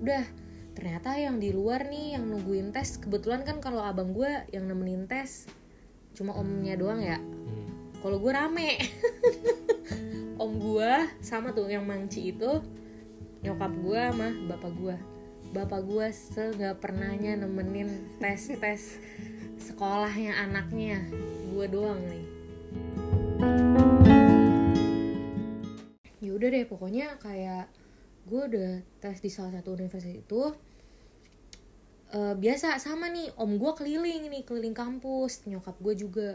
[0.00, 0.24] Udah
[0.72, 5.04] ternyata yang di luar nih yang nungguin tes kebetulan kan kalau abang gue yang nemenin
[5.04, 5.44] tes
[6.16, 7.20] cuma omnya doang ya.
[7.20, 8.00] Hmm.
[8.00, 8.76] kalau gue rame
[10.42, 12.58] om gue sama tuh yang mangci itu
[13.46, 14.96] nyokap gue sama bapak gue
[15.54, 16.50] bapak gue se
[16.82, 18.98] pernahnya nemenin tes tes
[19.62, 21.06] sekolahnya anaknya.
[21.52, 22.24] Gue doang nih.
[26.24, 27.68] Ya udah deh pokoknya kayak
[28.26, 30.56] gue udah tes di salah satu universitas itu
[32.12, 36.30] Eh, biasa sama nih om gue keliling nih keliling kampus nyokap gue juga.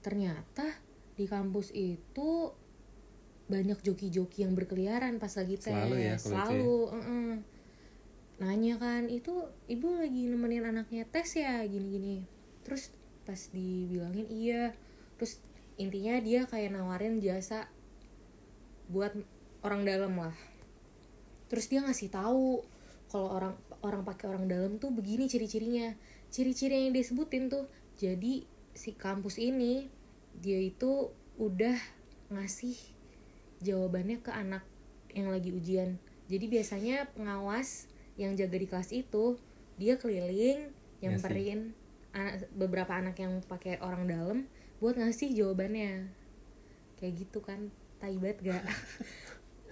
[0.00, 0.64] Ternyata
[1.20, 2.48] di kampus itu
[3.46, 5.70] banyak joki-joki yang berkeliaran pas lagi tes.
[5.70, 6.16] Selalu ya, kalau itu ya.
[6.18, 7.30] selalu mm-mm.
[8.36, 9.34] nanya kan itu
[9.70, 11.62] ibu lagi nemenin anaknya tes ya?
[11.62, 12.26] Gini-gini.
[12.66, 12.90] Terus
[13.22, 14.74] pas dibilangin iya.
[15.16, 15.38] Terus
[15.78, 17.70] intinya dia kayak nawarin jasa
[18.90, 19.14] buat
[19.62, 20.36] orang dalam lah.
[21.46, 22.66] Terus dia ngasih tahu
[23.06, 23.54] kalau orang
[23.86, 25.94] orang pakai orang dalam tuh begini ciri-cirinya.
[26.34, 28.42] Ciri-ciri yang disebutin tuh jadi
[28.74, 29.86] si kampus ini
[30.36, 31.78] dia itu udah
[32.34, 32.95] ngasih
[33.62, 34.64] jawabannya ke anak
[35.16, 35.96] yang lagi ujian.
[36.26, 37.88] Jadi biasanya pengawas
[38.20, 39.38] yang jaga di kelas itu
[39.76, 40.72] dia keliling
[41.04, 41.76] nyamperin
[42.16, 44.38] anak, beberapa anak yang pakai orang dalam
[44.80, 46.08] buat ngasih jawabannya.
[46.96, 48.64] Kayak gitu kan taibat gak?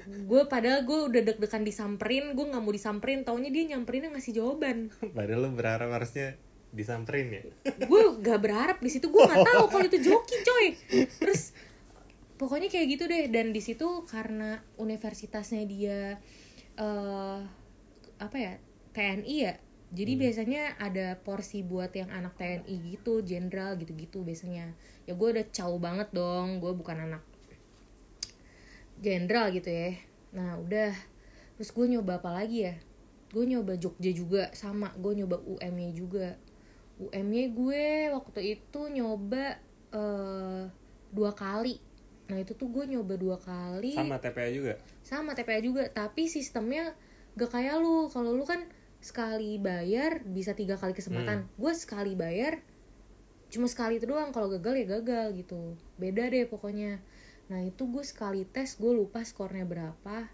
[0.05, 4.93] Gue padahal gue udah deg-degan disamperin gue nggak mau disamperin taunya dia nyamperin ngasih jawaban.
[5.17, 6.37] Padahal lu berharap harusnya
[6.77, 7.43] disamperin ya.
[7.65, 10.67] gue gak berharap di situ gue nggak tahu kalau itu joki coy.
[11.09, 11.57] Terus
[12.37, 13.31] pokoknya kayak gitu deh.
[13.31, 16.19] Dan di situ karena universitasnya dia
[16.75, 17.41] eh
[18.19, 18.55] apa ya
[18.95, 19.55] TNI ya
[19.95, 24.75] jadi biasanya ada porsi buat yang anak TNI gitu jenderal gitu-gitu biasanya.
[25.07, 27.23] Ya gue udah jauh banget dong gue bukan anak
[28.99, 29.95] jenderal gitu ya.
[30.35, 30.91] Nah udah.
[31.55, 32.75] Terus gue nyoba apa lagi ya?
[33.31, 34.91] Gue nyoba Jogja juga sama.
[34.99, 36.43] Gue nyoba UM nya juga.
[36.99, 39.63] UM nya gue waktu itu nyoba
[39.95, 40.63] eh,
[41.15, 41.79] dua kali
[42.25, 43.93] nah itu tuh gue nyoba dua kali.
[43.93, 44.75] Sama TPA juga.
[45.05, 46.97] sama TPA juga tapi sistemnya
[47.37, 48.09] gak kayak lu.
[48.09, 48.65] Kalau lu kan
[49.05, 51.45] sekali bayar bisa tiga kali kesempatan.
[51.61, 52.65] Gue sekali bayar
[53.53, 54.33] cuma sekali itu doang.
[54.33, 55.77] Kalau gagal ya gagal gitu.
[56.01, 57.05] Beda deh pokoknya.
[57.53, 60.33] Nah itu gue sekali tes gue lupa skornya berapa.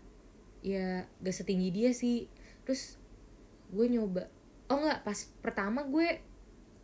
[0.62, 2.30] Ya gak setinggi dia sih.
[2.62, 3.03] Terus
[3.74, 4.30] gue nyoba.
[4.70, 6.22] Oh nggak pas pertama gue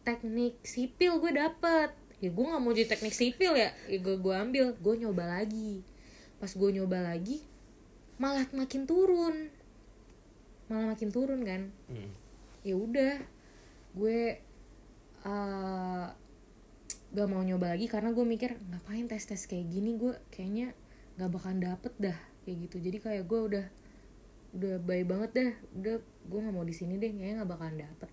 [0.02, 1.94] teknik sipil gue dapet
[2.26, 5.86] ya gue nggak mau jadi teknik sipil ya, ya gue gue ambil gue nyoba lagi.
[6.42, 7.38] Pas gue nyoba lagi
[8.16, 9.52] malah makin turun.
[10.66, 11.70] Malah makin turun kan.
[11.88, 12.12] Hmm.
[12.66, 13.22] ya udah
[13.94, 14.42] gue
[15.22, 16.06] uh,
[17.14, 19.94] gak mau nyoba lagi karena gue mikir ngapain tes tes kayak gini?
[19.94, 20.74] Gue kayaknya
[21.20, 22.18] gak bakalan dapet dah.
[22.42, 22.76] Kayak gitu.
[22.82, 23.66] Jadi kayak gue udah
[24.56, 25.52] udah baik banget dah.
[25.76, 27.12] Udah gue nggak mau di sini deh.
[27.14, 28.10] Kayaknya nggak bakalan dapet.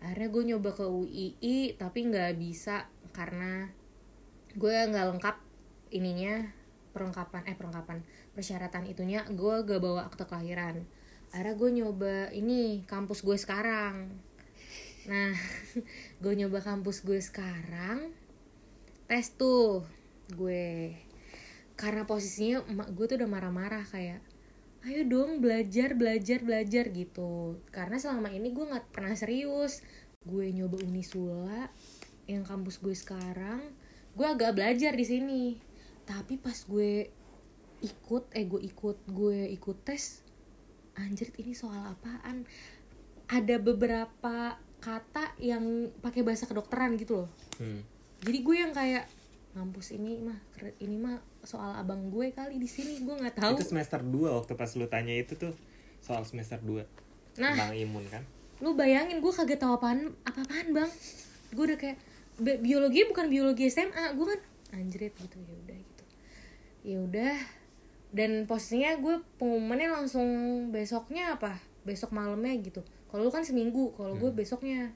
[0.00, 3.70] Akhirnya gue nyoba ke UII tapi nggak bisa karena
[4.54, 5.36] gue nggak lengkap
[5.94, 8.02] ininya perlengkapan eh perlengkapan
[8.34, 10.86] persyaratan itunya gue gak bawa akte kelahiran.
[11.30, 14.10] Akhirnya gue nyoba ini kampus gue sekarang.
[15.06, 15.34] Nah
[16.22, 18.10] gue nyoba kampus gue sekarang
[19.06, 19.86] tes tuh
[20.34, 20.98] gue.
[21.78, 24.20] Karena posisinya emak gue tuh udah marah-marah kayak
[24.80, 27.62] ayo dong belajar belajar belajar gitu.
[27.70, 29.86] Karena selama ini gue nggak pernah serius.
[30.26, 31.70] Gue nyoba Unisula
[32.30, 33.58] yang kampus gue sekarang
[34.12, 35.42] gue agak belajar di sini
[36.04, 37.10] tapi pas gue
[37.80, 40.22] ikut eh gue ikut gue ikut tes
[40.94, 42.44] anjir ini soal apaan
[43.26, 44.36] ada beberapa
[44.78, 45.62] kata yang
[45.98, 47.84] pakai bahasa kedokteran gitu loh Hmm.
[48.20, 49.04] jadi gue yang kayak
[49.52, 50.38] ngampus ini mah
[50.78, 54.52] ini mah soal abang gue kali di sini gue nggak tahu Itu semester 2 waktu
[54.54, 55.52] pas lu tanya itu tuh
[55.98, 56.80] soal semester 2.
[57.36, 57.52] Nah.
[57.52, 58.24] Tentang imun kan.
[58.60, 60.90] lu bayangin gue kagak tahu apaan apa apaan bang
[61.50, 61.96] gue udah kayak
[62.40, 64.40] biologi bukan biologi SMA gue kan
[64.72, 66.04] anjrit gitu ya udah gitu.
[66.80, 67.36] Ya udah
[68.10, 70.28] dan posisinya gue pengumumannya langsung
[70.70, 71.60] besoknya apa?
[71.86, 72.82] Besok malamnya gitu.
[73.06, 74.90] Kalau lu kan seminggu kalau gue besoknya.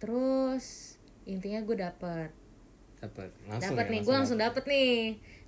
[0.00, 2.30] Terus intinya gue dapet.
[3.02, 3.28] Dapat.
[3.50, 4.62] Langsung dapat ya, nih gue langsung dapet.
[4.62, 4.94] dapet nih.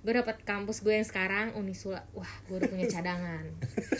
[0.05, 2.03] Gue dapet kampus gue yang sekarang Unisula.
[2.13, 3.45] Wah gue udah punya cadangan.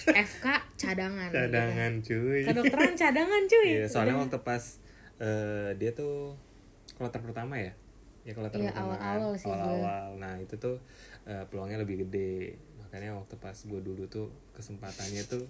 [0.06, 0.45] FK
[0.78, 2.41] cadangan Cadangan cuy.
[2.45, 3.70] kedokteran cadangan cuy.
[3.82, 4.24] Iya, soalnya Udah.
[4.28, 4.64] waktu pas
[5.18, 6.36] eh, dia tuh
[6.93, 7.72] kloter pertama ya.
[8.24, 8.99] Ya kloter Iya, pertama kan.
[9.22, 9.47] awal-awal sih.
[9.47, 10.07] Awal-awal.
[10.18, 10.82] Nah, itu tuh
[11.24, 12.57] eh, peluangnya lebih gede.
[12.80, 15.45] Makanya waktu pas gue dulu tuh kesempatannya tuh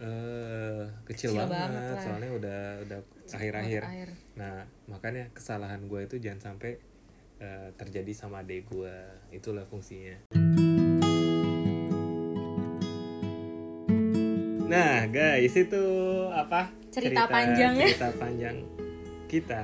[0.00, 2.00] eh kecil, Kecil banget, banget lah.
[2.00, 2.98] soalnya udah udah
[3.36, 4.08] akhir-akhir Akhir.
[4.32, 6.80] nah makanya kesalahan gue itu jangan sampai
[7.36, 8.96] eh, terjadi sama adik gue
[9.28, 10.16] itulah fungsinya
[14.70, 15.82] nah guys itu
[16.30, 16.70] apa?
[16.90, 17.86] Cerita panjangnya.
[17.90, 18.56] cerita panjang
[19.26, 19.62] kita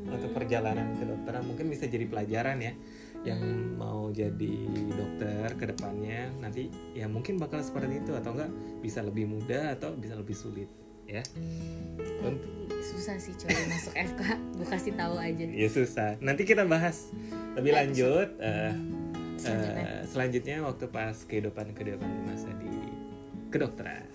[0.00, 1.42] untuk perjalanan ke dokteran.
[1.42, 2.72] Mungkin bisa jadi pelajaran ya
[3.26, 3.42] yang
[3.74, 4.54] mau jadi
[4.94, 6.30] dokter ke depannya.
[6.38, 10.70] Nanti ya mungkin bakal seperti itu atau enggak bisa lebih mudah atau bisa lebih sulit
[11.04, 11.22] ya.
[11.98, 12.38] Tapi
[12.78, 14.20] susah sih coy masuk FK
[14.54, 15.44] gue kasih tahu aja.
[15.44, 16.14] Ya susah.
[16.22, 17.10] Nanti kita bahas
[17.58, 18.38] lebih lanjut.
[18.38, 18.70] eh,
[19.38, 19.82] Selanjutnya.
[19.82, 22.70] eh, selanjutnya waktu pas kehidupan kehidupan masa di
[23.48, 24.06] kedokteran.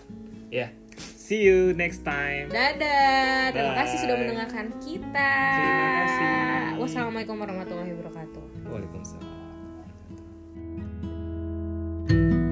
[0.49, 0.69] Ya.
[0.69, 0.69] Yeah.
[1.17, 2.51] See you next time.
[2.51, 3.55] Dadah.
[3.55, 5.33] Terima kasih sudah mendengarkan kita.
[5.55, 6.31] Terima kasih.
[6.83, 8.43] Wassalamualaikum warahmatullahi wabarakatuh.
[8.69, 9.31] Waalaikumsalam.
[12.03, 12.42] thank you